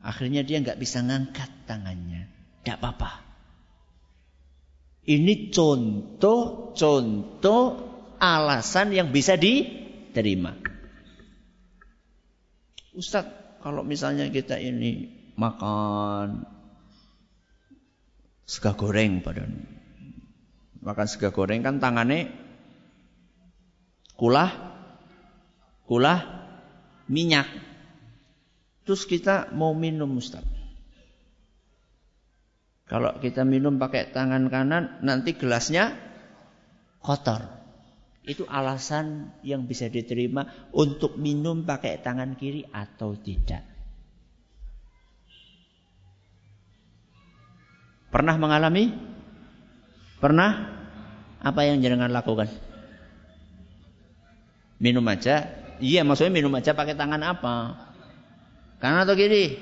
Akhirnya 0.03 0.43
dia 0.43 0.59
nggak 0.59 0.75
bisa 0.75 0.99
ngangkat 0.99 1.47
tangannya. 1.63 2.27
Tidak 2.59 2.75
apa-apa. 2.75 3.23
Ini 5.03 5.51
contoh-contoh 5.51 7.63
alasan 8.19 8.91
yang 8.95 9.11
bisa 9.11 9.35
diterima. 9.39 10.72
Ustadz, 12.93 13.61
kalau 13.65 13.81
misalnya 13.81 14.29
kita 14.29 14.61
ini 14.61 15.09
makan 15.33 16.45
sega 18.45 18.77
goreng 18.77 19.25
pada 19.25 19.49
makan 20.83 21.07
sega 21.09 21.33
goreng 21.33 21.65
kan 21.65 21.81
tangannya 21.81 22.29
kulah 24.19 24.51
kulah 25.89 26.19
minyak. 27.09 27.47
Terus 28.83 29.07
kita 29.07 29.55
mau 29.55 29.71
minum 29.71 30.19
Ustaz. 30.19 30.43
Kalau 32.83 33.15
kita 33.23 33.47
minum 33.47 33.79
pakai 33.79 34.11
tangan 34.11 34.51
kanan 34.51 35.01
nanti 35.01 35.33
gelasnya 35.33 35.95
kotor. 36.99 37.62
Itu 38.23 38.47
alasan 38.47 39.35
yang 39.43 39.67
bisa 39.67 39.91
diterima 39.91 40.71
untuk 40.71 41.19
minum 41.19 41.67
pakai 41.67 41.99
tangan 41.99 42.39
kiri 42.39 42.63
atau 42.71 43.19
tidak. 43.19 43.67
Pernah 48.07 48.35
mengalami? 48.39 48.95
Pernah? 50.23 50.51
Apa 51.43 51.67
yang 51.67 51.83
jangan 51.83 52.15
lakukan? 52.15 52.47
Minum 54.79 55.03
aja. 55.11 55.43
Iya, 55.83 56.07
maksudnya 56.07 56.31
minum 56.31 56.55
aja 56.55 56.71
pakai 56.71 56.95
tangan 56.95 57.19
apa? 57.19 57.75
Kanan 58.79 59.03
atau 59.03 59.19
kiri? 59.19 59.59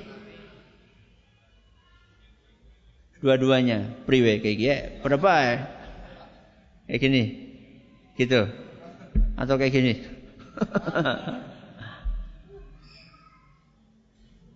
Dua-duanya. 3.26 4.06
Priwe 4.06 4.38
kayak 4.38 4.58
gini. 4.58 4.78
Berapa 5.02 5.32
ya? 5.41 5.56
Kayak 6.86 7.02
gini. 7.02 7.51
Gitu. 8.15 8.47
Atau 9.39 9.56
kayak 9.58 9.74
gini. 9.74 9.93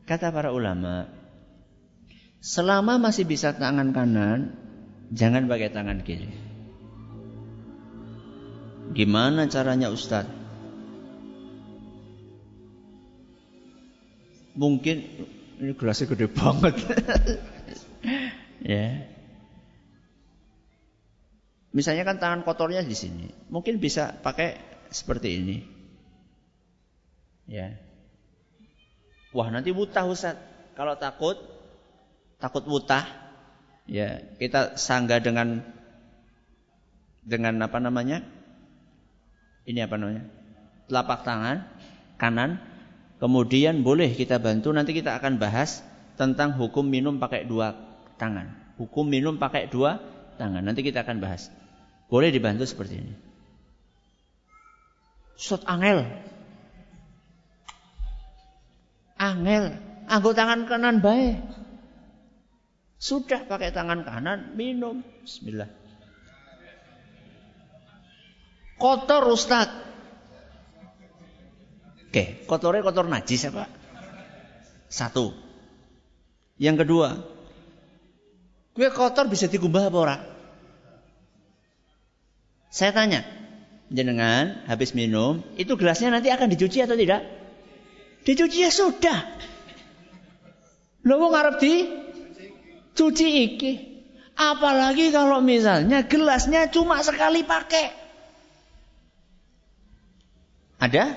Kata 0.05 0.29
para 0.29 0.53
ulama, 0.53 1.09
selama 2.37 3.01
masih 3.01 3.25
bisa 3.25 3.57
tangan 3.57 3.89
kanan, 3.89 4.53
jangan 5.09 5.49
pakai 5.49 5.73
tangan 5.73 6.05
kiri. 6.05 6.29
Gimana 8.93 9.49
caranya 9.49 9.89
Ustadz? 9.89 10.29
Mungkin 14.55 15.03
ini 15.59 15.73
gelasnya 15.73 16.05
gede 16.13 16.27
banget. 16.29 16.75
ya. 18.71 19.14
Misalnya 21.75 22.07
kan 22.07 22.23
tangan 22.23 22.47
kotornya 22.47 22.79
di 22.87 22.95
sini, 22.95 23.27
mungkin 23.51 23.83
bisa 23.83 24.15
pakai 24.23 24.55
seperti 24.87 25.43
ini. 25.43 25.57
Ya. 27.51 27.75
Wah, 29.35 29.51
nanti 29.51 29.75
wutah 29.75 30.07
Ustaz. 30.07 30.39
Kalau 30.79 30.95
takut 30.95 31.35
takut 32.39 32.63
wutah, 32.63 33.03
ya, 33.91 34.23
kita 34.39 34.79
sangga 34.79 35.19
dengan 35.19 35.67
dengan 37.27 37.59
apa 37.59 37.83
namanya? 37.83 38.23
Ini 39.67 39.83
apa 39.83 39.99
namanya? 39.99 40.31
Telapak 40.87 41.27
tangan 41.27 41.67
kanan. 42.15 42.63
Kemudian 43.19 43.83
boleh 43.83 44.15
kita 44.15 44.39
bantu 44.39 44.71
nanti 44.71 44.95
kita 44.95 45.19
akan 45.19 45.43
bahas 45.43 45.83
tentang 46.15 46.55
hukum 46.55 46.87
minum 46.87 47.19
pakai 47.19 47.43
dua 47.43 47.75
tangan. 48.15 48.75
Hukum 48.79 49.11
minum 49.11 49.35
pakai 49.35 49.67
dua 49.67 49.99
tangan. 50.39 50.63
Nanti 50.63 50.87
kita 50.87 51.03
akan 51.03 51.19
bahas. 51.19 51.51
Boleh 52.05 52.29
dibantu 52.29 52.63
seperti 52.69 53.01
ini. 53.01 53.13
Ustaz 55.35 55.65
angel. 55.65 56.05
Angel. 59.17 59.65
Anggo 60.05 60.31
tangan 60.37 60.69
kanan 60.69 61.01
baik. 61.01 61.41
Sudah 63.01 63.43
pakai 63.45 63.73
tangan 63.73 64.05
kanan, 64.05 64.53
minum. 64.53 65.01
Bismillah. 65.25 65.69
Kotor 68.77 69.33
Ustaz. 69.33 69.69
Oke, 72.05 72.47
kotornya 72.47 72.85
kotor 72.85 73.11
najis 73.11 73.43
ya 73.43 73.51
Pak? 73.51 73.69
Satu. 74.87 75.35
Yang 76.55 76.87
kedua, 76.87 77.19
gue 78.71 78.87
kotor 78.95 79.27
bisa 79.27 79.51
dikumbah 79.51 79.91
apa 79.91 79.97
orang? 79.99 80.21
Saya 82.75 82.91
tanya, 82.91 83.23
jenengan 83.87 84.67
habis 84.67 84.91
minum, 84.91 85.39
itu 85.55 85.79
gelasnya 85.79 86.11
nanti 86.11 86.27
akan 86.27 86.51
dicuci 86.51 86.83
atau 86.83 86.99
tidak? 86.99 87.23
Dicuci 88.27 88.67
ya 88.67 88.71
sudah. 88.73 89.23
Lo 91.07 91.15
mau 91.23 91.31
ngarep 91.31 91.55
di 91.63 91.87
cuci 92.91 93.27
iki. 93.47 93.73
Apalagi 94.35 95.15
kalau 95.15 95.39
misalnya 95.39 96.03
gelasnya 96.03 96.67
cuma 96.67 96.99
sekali 96.99 97.47
pakai. 97.47 97.95
Ada? 100.75 101.15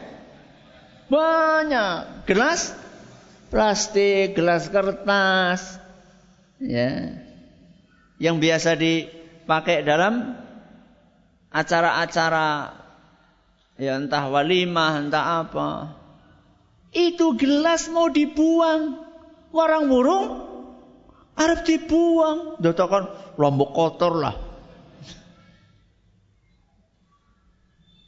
Banyak. 1.11 2.23
Gelas 2.31 2.71
plastik, 3.51 4.39
gelas 4.39 4.71
kertas. 4.71 5.83
Ya. 6.63 7.19
Yang 8.23 8.37
biasa 8.47 8.71
dipakai 8.79 9.83
dalam 9.83 10.39
acara-acara 11.59 12.79
ya 13.79 13.99
entah 13.99 14.31
walimah, 14.31 15.03
entah 15.03 15.47
apa. 15.47 15.99
Itu 16.95 17.35
gelas 17.35 17.91
mau 17.91 18.09
dibuang. 18.09 19.07
Warang 19.49 19.89
burung 19.89 20.27
harus 21.35 21.61
dibuang. 21.65 22.61
Dotokan 22.61 23.35
lombok 23.41 23.71
kotor 23.73 24.15
lah. 24.19 24.37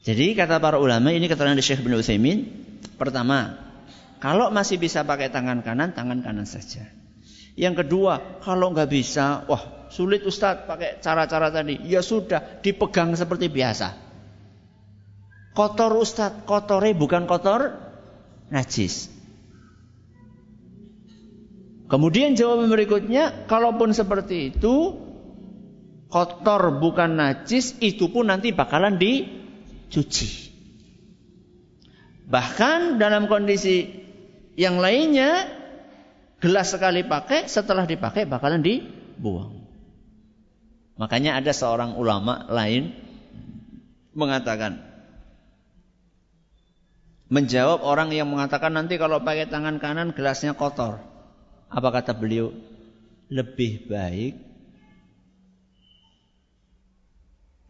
Jadi 0.00 0.32
kata 0.32 0.56
para 0.58 0.80
ulama 0.80 1.12
ini 1.12 1.28
keterangan 1.28 1.54
dari 1.54 1.64
Syekh 1.64 1.84
bin 1.84 1.92
Utsaimin. 1.92 2.38
Pertama, 2.96 3.56
kalau 4.20 4.48
masih 4.48 4.80
bisa 4.80 5.04
pakai 5.04 5.28
tangan 5.28 5.60
kanan, 5.60 5.92
tangan 5.92 6.24
kanan 6.24 6.48
saja. 6.48 6.99
Yang 7.58 7.86
kedua, 7.86 8.42
kalau 8.42 8.70
nggak 8.70 8.90
bisa, 8.90 9.44
wah 9.50 9.80
Sulit 9.90 10.22
Ustadz 10.22 10.70
pakai 10.70 11.02
cara-cara 11.02 11.50
tadi. 11.50 11.82
Ya 11.82 11.98
sudah, 11.98 12.62
dipegang 12.62 13.10
seperti 13.18 13.50
biasa. 13.50 13.98
Kotor 15.50 15.98
Ustadz, 15.98 16.46
kotornya 16.46 16.94
bukan 16.94 17.26
kotor 17.26 17.74
najis. 18.54 19.10
Kemudian 21.90 22.38
jawaban 22.38 22.70
berikutnya, 22.70 23.50
kalaupun 23.50 23.90
seperti 23.90 24.54
itu, 24.54 24.94
kotor 26.06 26.78
bukan 26.78 27.18
najis, 27.18 27.74
itu 27.82 28.14
pun 28.14 28.30
nanti 28.30 28.54
bakalan 28.54 28.94
dicuci. 28.94 30.54
Bahkan 32.30 33.02
dalam 33.02 33.26
kondisi 33.26 33.90
yang 34.54 34.78
lainnya, 34.78 35.59
gelas 36.40 36.72
sekali 36.72 37.04
pakai, 37.04 37.46
setelah 37.46 37.84
dipakai 37.84 38.24
bakalan 38.24 38.64
dibuang. 38.64 39.60
Makanya 40.96 41.40
ada 41.40 41.52
seorang 41.52 41.96
ulama 41.96 42.44
lain 42.52 42.92
mengatakan 44.12 44.84
menjawab 47.30 47.80
orang 47.80 48.10
yang 48.12 48.28
mengatakan 48.28 48.74
nanti 48.74 49.00
kalau 49.00 49.22
pakai 49.22 49.48
tangan 49.48 49.80
kanan 49.80 50.12
gelasnya 50.12 50.52
kotor. 50.52 51.00
Apa 51.70 51.88
kata 51.94 52.12
beliau? 52.18 52.50
Lebih 53.30 53.86
baik 53.86 54.34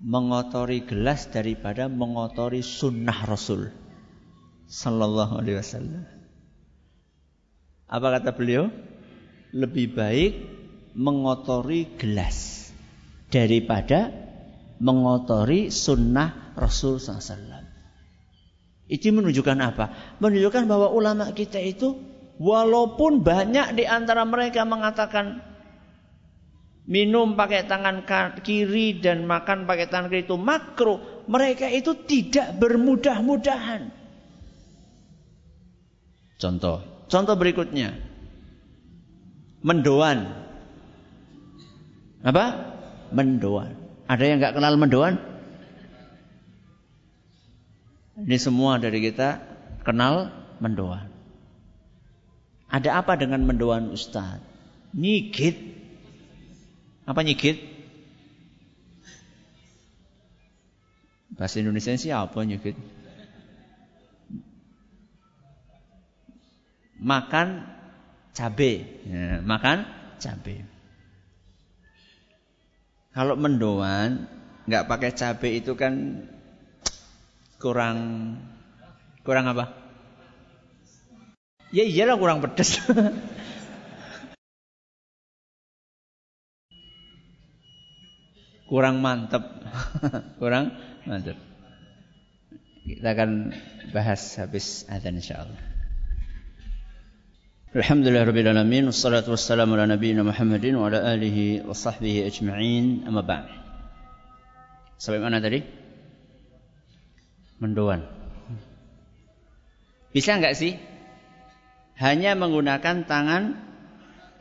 mengotori 0.01 0.81
gelas 0.89 1.29
daripada 1.29 1.87
mengotori 1.93 2.65
sunnah 2.65 3.29
Rasul 3.29 3.69
Sallallahu 4.65 5.39
Alaihi 5.45 5.61
Wasallam. 5.61 6.20
Apa 7.91 8.07
kata 8.15 8.31
beliau? 8.39 8.71
Lebih 9.51 9.99
baik 9.99 10.33
mengotori 10.95 11.99
gelas 11.99 12.71
daripada 13.35 14.15
mengotori 14.79 15.75
sunnah 15.75 16.55
Rasul 16.55 17.03
SAW. 17.03 17.67
Itu 18.87 19.11
menunjukkan 19.11 19.59
apa? 19.59 20.19
Menunjukkan 20.23 20.71
bahwa 20.71 20.91
ulama 20.95 21.35
kita 21.35 21.59
itu 21.59 21.95
walaupun 22.39 23.23
banyak 23.23 23.75
di 23.79 23.85
antara 23.87 24.27
mereka 24.27 24.67
mengatakan 24.67 25.43
minum 26.91 27.39
pakai 27.39 27.71
tangan 27.71 28.03
kiri 28.43 28.99
dan 28.99 29.27
makan 29.31 29.67
pakai 29.67 29.87
tangan 29.87 30.11
kiri 30.11 30.27
itu 30.27 30.39
makro, 30.39 31.27
mereka 31.31 31.71
itu 31.71 31.95
tidak 32.07 32.59
bermudah-mudahan. 32.59 33.95
Contoh, 36.41 36.90
contoh 37.11 37.35
berikutnya. 37.35 37.99
Mendoan. 39.61 40.33
Apa? 42.25 42.71
mendoan. 43.11 43.75
Ada 44.07 44.25
yang 44.27 44.39
nggak 44.43 44.55
kenal 44.59 44.75
mendoan? 44.79 45.19
Ini 48.21 48.37
semua 48.39 48.79
dari 48.79 49.01
kita 49.03 49.41
kenal 49.87 50.31
mendoan. 50.61 51.09
Ada 52.71 53.03
apa 53.03 53.19
dengan 53.19 53.43
mendoan 53.43 53.91
Ustaz? 53.91 54.39
Nyigit. 54.95 55.59
Apa 57.07 57.27
nyigit? 57.27 57.59
Bahasa 61.35 61.59
Indonesia 61.59 61.97
siapa 61.97 62.37
nyigit? 62.47 62.77
Makan 67.01 67.65
cabai. 68.37 68.85
Ya, 69.09 69.41
makan 69.41 69.89
cabai. 70.21 70.69
Kalau 73.11 73.35
mendoan 73.41 74.29
nggak 74.69 74.87
pakai 74.87 75.11
cabai 75.17 75.65
itu 75.65 75.73
kan 75.75 76.29
kurang 77.57 77.99
kurang 79.25 79.49
apa? 79.49 79.73
Ya 81.73 81.89
iyalah 81.89 82.21
kurang 82.21 82.45
pedas. 82.45 82.77
kurang 88.71 89.01
mantep. 89.01 89.43
kurang 90.41 90.77
mantep. 91.09 91.41
Kita 92.85 93.09
akan 93.17 93.57
bahas 93.91 94.39
habis 94.39 94.85
azan 94.91 95.19
insyaallah. 95.19 95.70
Alhamdulillah 97.71 98.27
rabbil 98.27 98.51
alamin 98.51 98.91
wassalatu 98.91 99.31
wassalamu 99.31 99.79
ala 99.79 99.87
nabiyyina 99.95 100.27
Muhammadin 100.27 100.75
wa 100.75 100.91
ala 100.91 101.07
alihi 101.07 101.63
wa 101.63 101.71
sahbihi 101.71 102.27
ajma'in 102.27 103.07
amma 103.07 103.23
ba'd. 103.23 103.47
Sampai 104.99 105.23
mana 105.23 105.39
tadi? 105.39 105.63
Mendoan. 107.63 108.03
Bisa 110.11 110.35
enggak 110.35 110.59
sih 110.59 110.83
hanya 111.95 112.35
menggunakan 112.35 113.07
tangan 113.07 113.55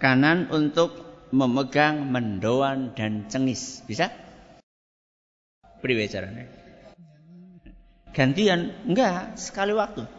kanan 0.01 0.49
untuk 0.49 0.97
memegang 1.29 2.09
mendoan 2.09 2.97
dan 2.97 3.29
cengis. 3.29 3.85
Bisa? 3.85 4.09
Priwe 5.85 6.09
caranya? 6.09 6.49
Gantian? 8.09 8.73
Enggak, 8.89 9.37
sekali 9.37 9.77
waktu. 9.77 10.17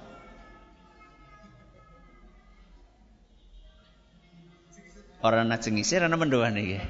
Orang 5.20 5.52
nak 5.52 5.60
cengis, 5.60 5.92
orang 5.92 6.16
mendoan 6.16 6.56
nih. 6.56 6.80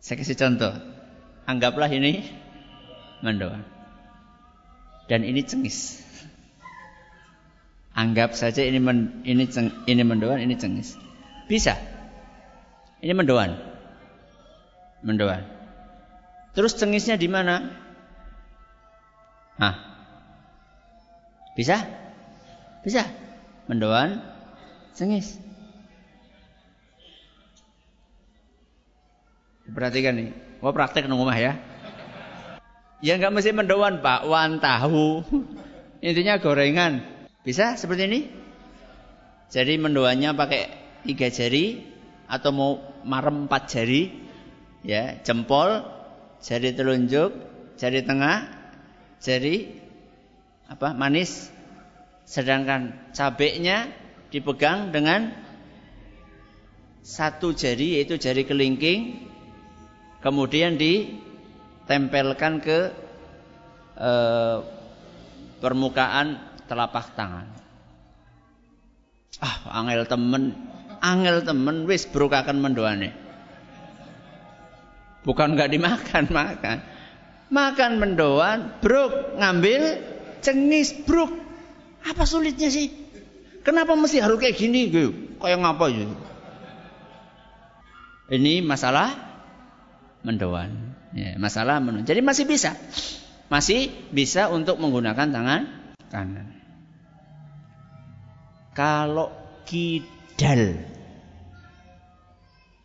Saya 0.00 0.16
kasih 0.16 0.36
contoh. 0.40 0.72
Anggaplah 1.44 1.92
ini 1.92 2.24
mendoan. 3.20 3.60
Dan 5.04 5.28
ini 5.28 5.44
cengis. 5.44 6.00
Anggap 7.92 8.32
saja 8.34 8.64
ini 8.64 8.80
men, 8.80 9.22
ini 9.28 9.44
ceng, 9.46 9.70
ini 9.84 10.02
mendoan, 10.02 10.40
ini 10.40 10.56
cengis. 10.56 10.96
Bisa. 11.44 11.76
Ini 13.04 13.12
mendoan. 13.12 13.54
Mendoan. 15.04 15.44
Terus 16.56 16.72
cengisnya 16.74 17.20
di 17.20 17.28
mana? 17.28 17.68
Hah. 19.60 19.76
Bisa? 21.52 21.84
Bisa. 22.80 23.04
Mendoan, 23.68 24.24
cengis. 24.96 25.38
Perhatikan 29.74 30.14
nih. 30.14 30.30
Gua 30.62 30.70
praktek 30.70 31.10
nunggu 31.10 31.26
rumah 31.26 31.36
ya. 31.36 31.58
Ya 33.02 33.18
nggak 33.18 33.34
mesti 33.34 33.50
mendoan, 33.50 34.00
Pak. 34.00 34.24
Wan 34.30 34.62
tahu. 34.62 35.26
Intinya 36.06 36.38
gorengan. 36.38 37.02
Bisa 37.44 37.76
seperti 37.76 38.08
ini? 38.08 38.20
Jadi 39.52 39.76
mendoanya 39.76 40.32
pakai 40.32 40.72
tiga 41.04 41.28
jari 41.28 41.84
atau 42.24 42.50
mau 42.50 42.72
marem 43.04 43.44
empat 43.44 43.62
jari, 43.68 44.08
ya 44.80 45.20
jempol, 45.20 45.84
jari 46.40 46.72
telunjuk, 46.72 47.30
jari 47.76 48.00
tengah, 48.00 48.48
jari 49.20 49.68
apa 50.66 50.96
manis. 50.96 51.52
Sedangkan 52.24 53.12
cabenya 53.12 53.92
dipegang 54.32 54.88
dengan 54.88 55.28
satu 57.04 57.52
jari 57.52 58.00
yaitu 58.00 58.16
jari 58.16 58.48
kelingking, 58.48 59.28
kemudian 60.24 60.80
ditempelkan 60.80 62.64
ke 62.64 62.78
eh, 64.00 64.58
permukaan 65.60 66.40
telapak 66.64 67.12
tangan. 67.12 67.46
Ah, 69.44 69.84
angel 69.84 70.08
temen, 70.08 70.56
angel 71.04 71.44
temen 71.44 71.84
wis 71.84 72.08
brukaken 72.08 72.56
mendoane. 72.64 73.12
Bukan 75.28 75.56
nggak 75.56 75.72
dimakan, 75.72 76.24
makan. 76.32 76.78
Makan 77.52 77.92
mendoan, 78.00 78.80
bruk 78.80 79.36
ngambil 79.36 80.00
cengis 80.40 80.96
bruk. 81.04 81.32
Apa 82.04 82.24
sulitnya 82.24 82.68
sih? 82.72 82.92
Kenapa 83.64 83.96
mesti 83.96 84.20
harus 84.20 84.36
kayak 84.36 84.56
gini? 84.56 84.92
Kayak 85.40 85.58
ngapa 85.64 85.88
ya? 85.88 86.08
Ini 88.28 88.60
masalah 88.64 89.33
mendoan. 90.24 90.96
Ya, 91.14 91.36
masalah 91.38 91.78
mendoan. 91.78 92.08
Jadi 92.08 92.24
masih 92.24 92.48
bisa. 92.48 92.74
Masih 93.52 93.92
bisa 94.10 94.48
untuk 94.50 94.80
menggunakan 94.80 95.28
tangan 95.30 95.62
kanan. 96.08 96.48
Kalau 98.74 99.30
kidal. 99.68 100.82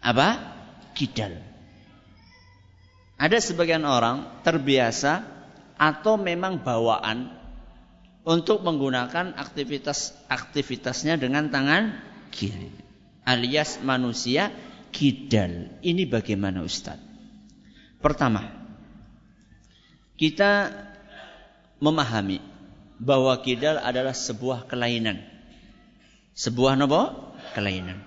Apa? 0.03 0.29
Kidal. 0.93 1.41
Ada 3.19 3.41
sebagian 3.41 3.83
orang 3.83 4.43
terbiasa 4.45 5.25
atau 5.79 6.15
memang 6.19 6.61
bawaan 6.61 7.33
untuk 8.23 8.61
menggunakan 8.61 9.33
aktivitas-aktivitasnya 9.35 11.17
dengan 11.17 11.49
tangan 11.49 11.97
kiri. 12.29 12.69
Alias 13.25 13.81
manusia 13.81 14.53
kidal. 14.93 15.81
Ini 15.81 16.05
bagaimana 16.05 16.61
Ustaz? 16.61 17.09
Pertama, 18.00 18.47
kita 20.16 20.72
memahami 21.84 22.39
bahwa 23.00 23.36
kidal 23.43 23.80
adalah 23.80 24.16
sebuah 24.16 24.68
kelainan. 24.68 25.20
Sebuah 26.36 26.80
nopo? 26.80 27.36
Kelainan. 27.56 28.04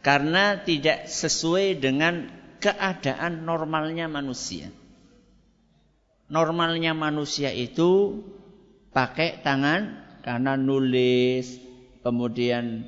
Karena 0.00 0.60
tidak 0.64 1.08
sesuai 1.08 1.76
dengan 1.76 2.28
keadaan 2.60 3.44
normalnya 3.44 4.08
manusia. 4.08 4.72
Normalnya 6.28 6.92
manusia 6.92 7.52
itu 7.52 8.20
pakai 8.92 9.40
tangan 9.40 10.08
karena 10.24 10.56
nulis, 10.56 11.56
kemudian 12.04 12.84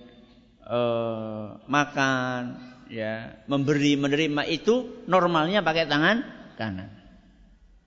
eh, 0.64 1.46
makan, 1.64 2.42
ya, 2.90 3.38
memberi, 3.46 3.94
menerima 3.94 4.42
itu 4.50 5.06
normalnya 5.06 5.62
pakai 5.62 5.86
tangan 5.86 6.26
kanan. 6.58 6.90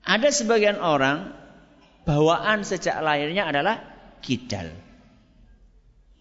Ada 0.04 0.32
sebagian 0.32 0.80
orang 0.80 1.36
bawaan 2.08 2.64
sejak 2.64 3.00
lahirnya 3.04 3.48
adalah 3.48 3.84
kidal. 4.24 4.72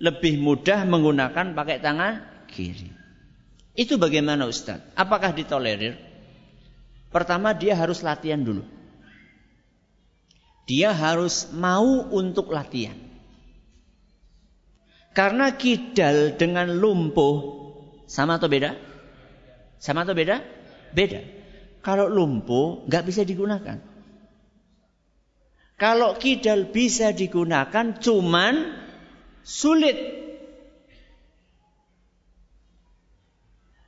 Lebih 0.03 0.43
mudah 0.43 0.83
menggunakan 0.83 1.55
pakai 1.55 1.79
tangan 1.79 2.47
kiri. 2.51 2.91
Itu 3.73 3.97
bagaimana 3.97 4.51
Ustaz? 4.51 4.83
Apakah 4.99 5.31
ditolerir? 5.33 5.97
Pertama 7.09 7.55
dia 7.55 7.79
harus 7.79 8.03
latihan 8.03 8.43
dulu. 8.43 8.67
Dia 10.67 10.91
harus 10.95 11.51
mau 11.55 12.11
untuk 12.11 12.51
latihan. 12.51 12.99
Karena 15.13 15.53
kidal 15.55 16.41
dengan 16.41 16.73
lumpuh 16.73 17.62
sama 18.13 18.37
atau 18.37 18.53
beda? 18.53 18.77
Sama 19.81 20.05
atau 20.05 20.13
beda? 20.13 20.45
Beda. 20.93 21.25
Kalau 21.81 22.13
lumpuh 22.13 22.85
nggak 22.85 23.09
bisa 23.09 23.25
digunakan. 23.25 23.81
Kalau 25.81 26.21
kidal 26.21 26.69
bisa 26.69 27.17
digunakan 27.17 27.97
cuman 27.97 28.85
sulit. 29.41 29.97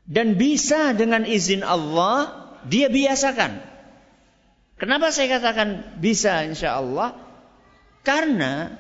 Dan 0.08 0.40
bisa 0.40 0.96
dengan 0.96 1.28
izin 1.28 1.60
Allah 1.60 2.32
dia 2.64 2.88
biasakan. 2.88 3.60
Kenapa 4.80 5.12
saya 5.12 5.36
katakan 5.36 6.00
bisa 6.00 6.48
insya 6.48 6.80
Allah? 6.80 7.12
Karena 8.02 8.72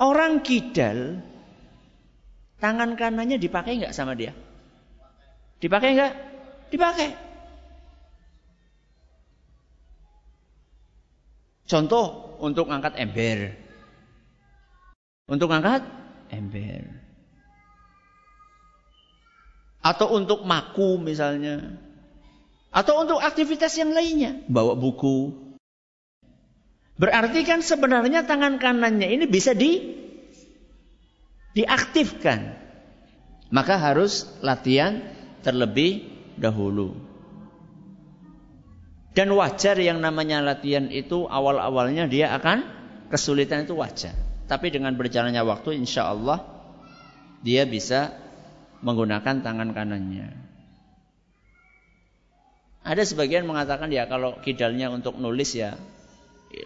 orang 0.00 0.40
kidal 0.40 1.20
tangan 2.58 2.96
kanannya 2.96 3.36
dipakai 3.36 3.78
nggak 3.78 3.96
sama 3.96 4.16
dia? 4.16 4.32
Dipakai 5.62 5.90
nggak? 5.94 6.12
Dipakai. 6.70 7.08
Contoh 11.64 12.36
untuk 12.44 12.68
angkat 12.68 13.00
ember. 13.00 13.56
Untuk 15.24 15.48
angkat 15.48 15.80
ember. 16.28 16.84
Atau 19.80 20.12
untuk 20.16 20.44
maku 20.44 21.00
misalnya. 21.00 21.80
Atau 22.74 23.00
untuk 23.00 23.22
aktivitas 23.22 23.72
yang 23.80 23.94
lainnya. 23.94 24.44
Bawa 24.50 24.76
buku. 24.76 25.32
Berarti 26.94 27.42
kan 27.42 27.62
sebenarnya 27.62 28.22
tangan 28.22 28.58
kanannya 28.60 29.08
ini 29.10 29.24
bisa 29.26 29.54
di 29.54 29.94
diaktifkan. 31.54 32.60
Maka 33.54 33.78
harus 33.78 34.26
latihan 34.42 35.13
terlebih 35.44 36.08
dahulu. 36.40 36.96
Dan 39.14 39.30
wajar 39.38 39.78
yang 39.78 40.02
namanya 40.02 40.42
latihan 40.42 40.90
itu 40.90 41.30
awal-awalnya 41.30 42.10
dia 42.10 42.34
akan 42.34 42.66
kesulitan 43.12 43.62
itu 43.62 43.78
wajar. 43.78 44.16
Tapi 44.50 44.74
dengan 44.74 44.98
berjalannya 44.98 45.38
waktu 45.46 45.78
insya 45.78 46.10
Allah 46.10 46.42
dia 47.46 47.62
bisa 47.62 48.10
menggunakan 48.82 49.44
tangan 49.44 49.70
kanannya. 49.70 50.34
Ada 52.84 53.06
sebagian 53.06 53.46
mengatakan 53.46 53.88
ya 53.88 54.10
kalau 54.10 54.42
kidalnya 54.42 54.90
untuk 54.92 55.16
nulis 55.16 55.56
ya 55.56 55.78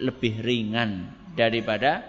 lebih 0.01 0.43
ringan 0.43 1.15
daripada 1.39 2.03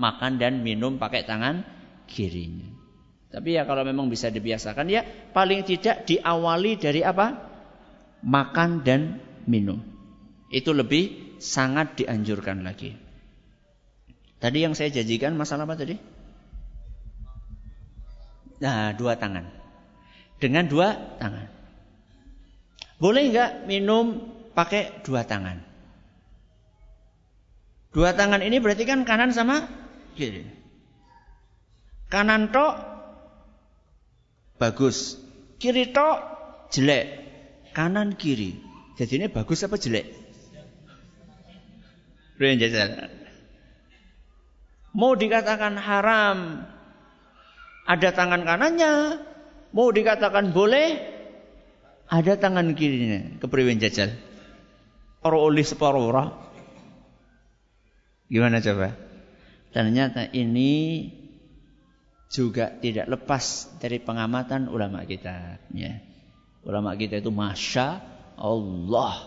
makan 0.00 0.40
dan 0.40 0.64
minum 0.64 0.96
pakai 0.96 1.28
tangan 1.28 1.62
kirinya. 2.08 2.79
Tapi 3.30 3.54
ya 3.54 3.62
kalau 3.62 3.86
memang 3.86 4.10
bisa 4.10 4.26
dibiasakan 4.26 4.90
ya 4.90 5.06
paling 5.06 5.62
tidak 5.62 6.02
diawali 6.02 6.74
dari 6.74 7.06
apa? 7.06 7.38
Makan 8.26 8.82
dan 8.82 9.22
minum. 9.46 9.78
Itu 10.50 10.74
lebih 10.74 11.38
sangat 11.38 11.94
dianjurkan 11.94 12.66
lagi. 12.66 12.98
Tadi 14.42 14.58
yang 14.58 14.74
saya 14.74 14.90
janjikan 14.90 15.38
masalah 15.38 15.64
apa 15.64 15.78
tadi? 15.78 15.94
Nah, 18.60 18.92
dua 18.98 19.14
tangan. 19.16 19.46
Dengan 20.42 20.66
dua 20.68 21.16
tangan. 21.16 21.48
Boleh 23.00 23.32
nggak 23.32 23.64
minum 23.64 24.20
pakai 24.52 25.00
dua 25.06 25.24
tangan? 25.24 25.64
Dua 27.90 28.12
tangan 28.12 28.44
ini 28.44 28.60
berarti 28.60 28.84
kan 28.84 29.08
kanan 29.08 29.32
sama 29.32 29.64
kiri. 30.14 30.44
Kanan 32.12 32.52
tok 32.52 32.99
bagus, 34.60 35.16
kiri 35.56 35.88
tok 35.88 36.20
jelek. 36.68 37.16
Kanan 37.72 38.18
kiri. 38.20 38.60
Jadi 39.00 39.24
ini 39.24 39.26
bagus 39.32 39.64
apa 39.64 39.80
jelek? 39.80 40.04
Mau 44.90 45.14
dikatakan 45.14 45.78
haram, 45.80 46.66
ada 47.88 48.08
tangan 48.12 48.42
kanannya. 48.44 49.22
Mau 49.70 49.94
dikatakan 49.94 50.50
boleh, 50.50 50.98
ada 52.10 52.34
tangan 52.34 52.74
kirinya. 52.74 53.38
Kepriwen 53.38 53.78
jajal. 53.78 54.10
Oro 55.22 55.46
oleh 55.46 55.62
separuh 55.62 56.10
orang. 56.10 56.34
Gimana 58.26 58.58
coba? 58.58 58.98
Ternyata 59.70 60.26
ini 60.34 61.06
juga 62.30 62.70
tidak 62.78 63.10
lepas 63.10 63.74
dari 63.82 63.98
pengamatan 63.98 64.70
ulama 64.70 65.02
kita. 65.02 65.58
Ya. 65.74 65.98
Ulama 66.62 66.94
kita 66.94 67.18
itu 67.18 67.34
masya 67.34 67.98
Allah 68.38 69.26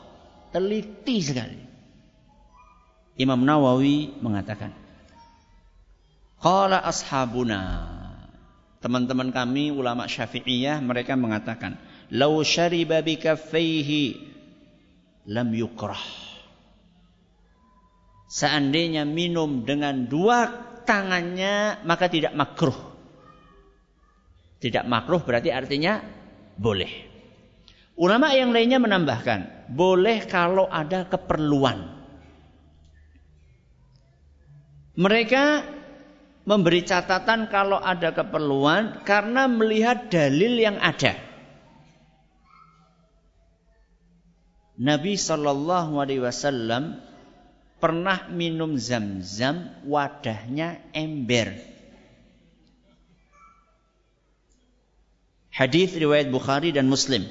teliti 0.56 1.20
sekali. 1.20 1.60
Imam 3.20 3.44
Nawawi 3.44 4.18
mengatakan, 4.24 4.74
Qala 6.40 6.80
ashabuna. 6.84 7.92
Teman-teman 8.84 9.32
kami 9.32 9.72
ulama 9.72 10.12
Syafi'iyah 10.12 10.84
mereka 10.84 11.16
mengatakan, 11.16 11.80
"Lau 12.12 12.44
syariba 12.44 13.00
bikaffaihi 13.00 14.20
lam 15.32 15.56
yukrah." 15.56 16.04
Seandainya 18.28 19.08
minum 19.08 19.64
dengan 19.64 20.04
dua 20.04 20.52
tangannya 20.84 21.80
maka 21.88 22.12
tidak 22.12 22.36
makruh. 22.36 22.93
Tidak 24.64 24.88
makruh 24.88 25.20
berarti 25.20 25.52
artinya 25.52 26.00
boleh. 26.56 27.12
Ulama 28.00 28.32
yang 28.32 28.56
lainnya 28.56 28.80
menambahkan, 28.80 29.68
boleh 29.76 30.24
kalau 30.24 30.72
ada 30.72 31.04
keperluan. 31.04 31.84
Mereka 34.96 35.44
memberi 36.48 36.88
catatan 36.88 37.52
kalau 37.52 37.76
ada 37.76 38.16
keperluan 38.16 39.04
karena 39.04 39.52
melihat 39.52 40.08
dalil 40.08 40.56
yang 40.56 40.80
ada. 40.80 41.20
Nabi 44.80 45.20
Shallallahu 45.20 46.00
Alaihi 46.00 46.24
Wasallam 46.24 47.04
pernah 47.84 48.32
minum 48.32 48.80
zam-zam 48.80 49.76
wadahnya 49.84 50.80
ember. 50.96 51.73
Hadis 55.54 55.94
riwayat 55.94 56.34
Bukhari 56.34 56.74
dan 56.74 56.90
Muslim. 56.90 57.30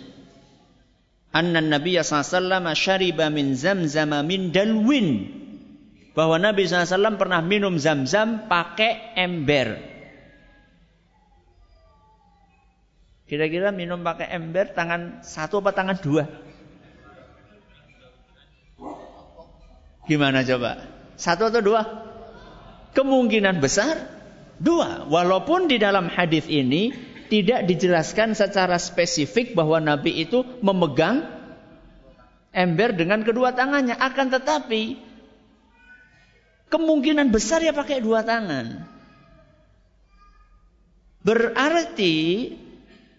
Anna 1.35 1.59
Nabi 1.59 1.99
wasallam 1.99 2.70
syariba 2.79 3.35
min 3.35 3.59
zamzama 3.59 4.23
min 4.23 4.55
dalwin 4.55 5.27
bahwa 6.12 6.37
Nabi 6.39 6.68
SAW 6.68 7.18
pernah 7.18 7.41
minum 7.41 7.81
zam-zam 7.81 8.47
pakai 8.47 9.16
ember. 9.16 9.81
Kira-kira 13.27 13.73
minum 13.73 14.05
pakai 14.05 14.29
ember 14.29 14.77
tangan 14.77 15.25
satu 15.25 15.64
apa 15.64 15.73
tangan 15.73 15.99
dua? 16.05 16.29
Gimana 20.05 20.45
coba? 20.45 20.85
Satu 21.16 21.49
atau 21.49 21.64
dua? 21.64 21.83
Kemungkinan 22.93 23.57
besar 23.64 23.97
dua. 24.61 25.09
Walaupun 25.09 25.64
di 25.73 25.81
dalam 25.81 26.12
hadis 26.12 26.45
ini 26.45 26.93
tidak 27.33 27.64
dijelaskan 27.64 28.37
secara 28.37 28.76
spesifik 28.76 29.57
bahwa 29.57 29.80
Nabi 29.80 30.20
itu 30.20 30.45
memegang 30.61 31.24
ember 32.53 32.93
dengan 32.93 33.24
kedua 33.24 33.57
tangannya. 33.57 33.97
Akan 33.97 34.28
tetapi 34.28 35.12
Kemungkinan 36.72 37.28
besar 37.28 37.61
ya 37.61 37.76
pakai 37.76 38.01
dua 38.01 38.24
tangan. 38.24 38.89
Berarti 41.20 42.49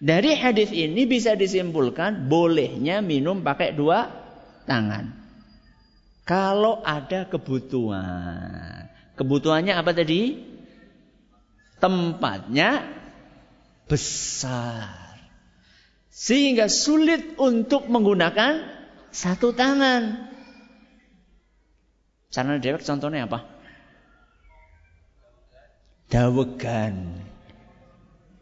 dari 0.02 0.34
hadis 0.34 0.74
ini 0.74 1.06
bisa 1.06 1.38
disimpulkan 1.38 2.26
bolehnya 2.26 2.98
minum 2.98 3.46
pakai 3.46 3.70
dua 3.78 4.10
tangan. 4.66 5.14
Kalau 6.26 6.82
ada 6.82 7.30
kebutuhan. 7.30 8.90
Kebutuhannya 9.14 9.78
apa 9.78 9.94
tadi? 9.94 10.34
Tempatnya 11.78 12.90
besar. 13.88 15.04
Sehingga 16.14 16.70
sulit 16.70 17.36
untuk 17.36 17.90
menggunakan 17.90 18.62
satu 19.10 19.50
tangan. 19.50 20.30
Cara 22.30 22.58
dewek 22.58 22.82
contohnya 22.82 23.30
apa? 23.30 23.46
Dawegan. 26.10 27.22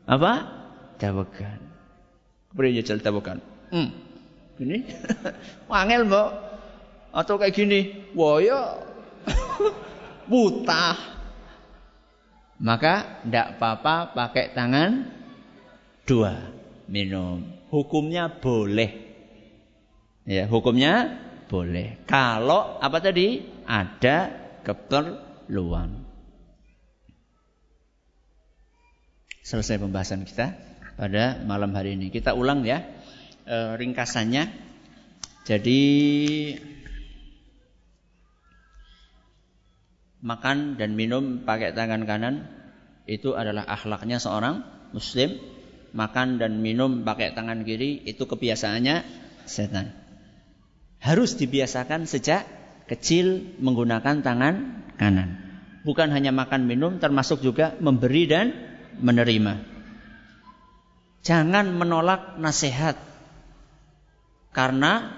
Apa? 0.09 0.33
Dawegan. 0.97 1.61
Beri 2.53 2.77
jajal 2.81 3.01
dawegan. 3.01 3.41
Hmm. 3.73 3.89
Gini. 4.61 4.85
Wangel 5.71 6.05
mbok. 6.05 6.31
Atau 7.13 7.37
kayak 7.41 7.57
gini. 7.57 7.81
Wah 8.13 8.41
ya. 8.41 8.81
Buta. 10.31 10.97
Maka 12.63 13.25
tidak 13.25 13.59
apa-apa 13.59 14.15
pakai 14.15 14.55
tangan 14.55 15.22
dua 16.07 16.39
minum. 16.91 17.45
Hukumnya 17.73 18.29
boleh. 18.29 18.91
Ya, 20.29 20.47
hukumnya 20.47 21.19
boleh. 21.51 21.99
Kalau 22.07 22.79
apa 22.79 22.99
tadi? 23.03 23.43
Ada 23.67 24.31
keperluan. 24.63 26.05
Selesai 29.43 29.83
pembahasan 29.83 30.23
kita 30.23 30.55
pada 30.95 31.43
malam 31.43 31.75
hari 31.75 31.99
ini. 31.99 32.15
Kita 32.15 32.37
ulang 32.39 32.63
ya 32.63 32.87
e, 33.45 33.75
ringkasannya. 33.75 34.71
Jadi 35.43 35.81
makan 40.23 40.79
dan 40.79 40.95
minum 40.95 41.43
pakai 41.43 41.75
tangan 41.75 42.07
kanan 42.07 42.47
itu 43.11 43.35
adalah 43.35 43.67
akhlaknya 43.67 44.23
seorang 44.23 44.63
muslim. 44.95 45.35
Makan 45.93 46.41
dan 46.41 46.65
minum 46.65 47.05
pakai 47.05 47.37
tangan 47.37 47.69
kiri 47.69 48.01
itu 48.09 48.25
kebiasaannya 48.25 49.05
setan 49.45 50.03
harus 51.03 51.35
dibiasakan 51.35 52.07
sejak 52.07 52.47
kecil 52.87 53.59
menggunakan 53.59 54.23
tangan 54.23 54.55
kanan. 54.95 55.35
Bukan 55.83 56.15
hanya 56.15 56.31
makan 56.31 56.71
minum 56.71 57.03
termasuk 57.03 57.43
juga 57.43 57.75
memberi 57.83 58.31
dan 58.31 58.55
menerima. 59.03 59.59
Jangan 61.27 61.75
menolak 61.75 62.39
nasihat 62.39 62.95
karena 64.55 65.11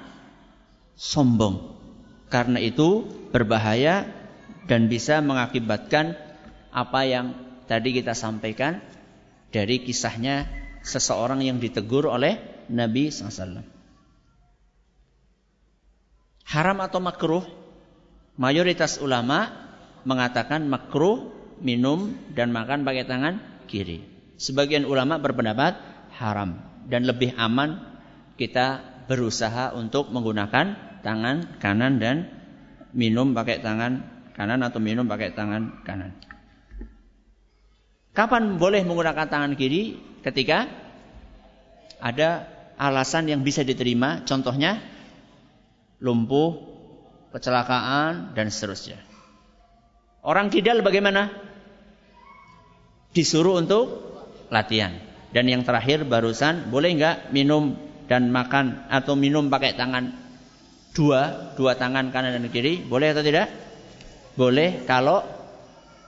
sombong. 0.97 1.77
Karena 2.33 2.59
itu 2.65 3.05
berbahaya 3.31 4.09
dan 4.65 4.89
bisa 4.89 5.21
mengakibatkan 5.21 6.17
apa 6.73 7.01
yang 7.05 7.37
tadi 7.69 7.93
kita 7.93 8.17
sampaikan 8.17 8.81
dari 9.53 9.85
kisahnya 9.85 10.49
seseorang 10.85 11.41
yang 11.41 11.59
ditegur 11.59 12.07
oleh 12.07 12.39
Nabi 12.69 13.09
SAW. 13.09 13.65
Haram 16.45 16.79
atau 16.85 17.01
makruh? 17.01 17.45
Mayoritas 18.37 19.01
ulama 19.01 19.51
mengatakan 20.05 20.69
makruh 20.69 21.33
minum 21.59 22.13
dan 22.37 22.53
makan 22.53 22.85
pakai 22.85 23.09
tangan 23.09 23.41
kiri. 23.67 24.05
Sebagian 24.37 24.85
ulama 24.85 25.17
berpendapat 25.17 25.79
haram 26.21 26.61
dan 26.87 27.09
lebih 27.09 27.33
aman 27.41 27.81
kita 28.37 28.83
berusaha 29.07 29.73
untuk 29.73 30.11
menggunakan 30.11 31.01
tangan 31.01 31.59
kanan 31.63 32.03
dan 32.03 32.17
minum 32.91 33.33
pakai 33.33 33.63
tangan 33.63 34.03
kanan 34.35 34.61
atau 34.67 34.83
minum 34.83 35.07
pakai 35.07 35.33
tangan 35.33 35.85
kanan. 35.87 36.13
Kapan 38.15 38.59
boleh 38.63 38.87
menggunakan 38.87 39.27
tangan 39.27 39.59
kiri? 39.59 40.14
Ketika 40.25 40.65
ada 42.01 42.49
alasan 42.81 43.29
yang 43.29 43.45
bisa 43.45 43.61
diterima, 43.61 44.25
contohnya 44.25 44.81
lumpuh, 46.01 46.57
kecelakaan, 47.31 48.33
dan 48.33 48.49
seterusnya. 48.49 48.99
Orang 50.25 50.49
kidal 50.49 50.81
bagaimana? 50.81 51.29
Disuruh 53.13 53.61
untuk 53.61 53.87
latihan. 54.49 54.97
Dan 55.35 55.51
yang 55.51 55.61
terakhir 55.67 56.09
barusan, 56.09 56.73
boleh 56.73 56.95
nggak 56.97 57.17
minum 57.35 57.77
dan 58.09 58.31
makan 58.31 58.87
atau 58.89 59.19
minum 59.19 59.51
pakai 59.51 59.75
tangan 59.77 60.15
dua, 60.95 61.53
dua 61.59 61.75
tangan 61.75 62.15
kanan 62.15 62.39
dan 62.39 62.47
kiri? 62.49 62.81
Boleh 62.81 63.13
atau 63.13 63.21
tidak? 63.21 63.51
Boleh 64.39 64.87
kalau 64.87 65.23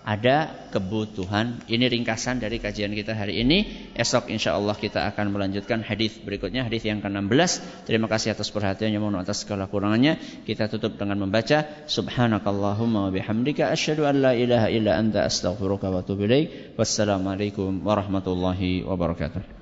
ada 0.07 0.71
kebutuhan. 0.71 1.67
Ini 1.67 1.91
ringkasan 1.91 2.39
dari 2.39 2.63
kajian 2.63 2.95
kita 2.95 3.19
hari 3.19 3.43
ini. 3.43 3.91
Esok 3.99 4.31
insya 4.31 4.55
Allah 4.55 4.79
kita 4.79 5.03
akan 5.11 5.35
melanjutkan 5.35 5.83
hadis 5.83 6.15
berikutnya, 6.23 6.63
hadis 6.63 6.87
yang 6.87 7.03
ke-16. 7.03 7.85
Terima 7.91 8.07
kasih 8.07 8.39
atas 8.39 8.55
perhatiannya, 8.55 9.03
mohon 9.03 9.19
atas 9.19 9.43
segala 9.43 9.67
kurangannya. 9.67 10.47
Kita 10.47 10.71
tutup 10.71 10.95
dengan 10.95 11.19
membaca 11.19 11.67
Subhanakallahumma 11.91 13.09
wa 13.09 13.11
bihamdika 13.11 13.75
asyhadu 13.75 14.07
an 14.07 14.23
la 14.23 14.33
ilaha 14.39 14.71
illa 14.71 14.95
anta 14.95 15.27
astaghfiruka 15.27 15.91
wa 15.91 16.07
atubu 16.07 16.31
ilaik. 16.31 16.79
Wassalamualaikum 16.79 17.83
warahmatullahi 17.83 18.87
wabarakatuh. 18.87 19.55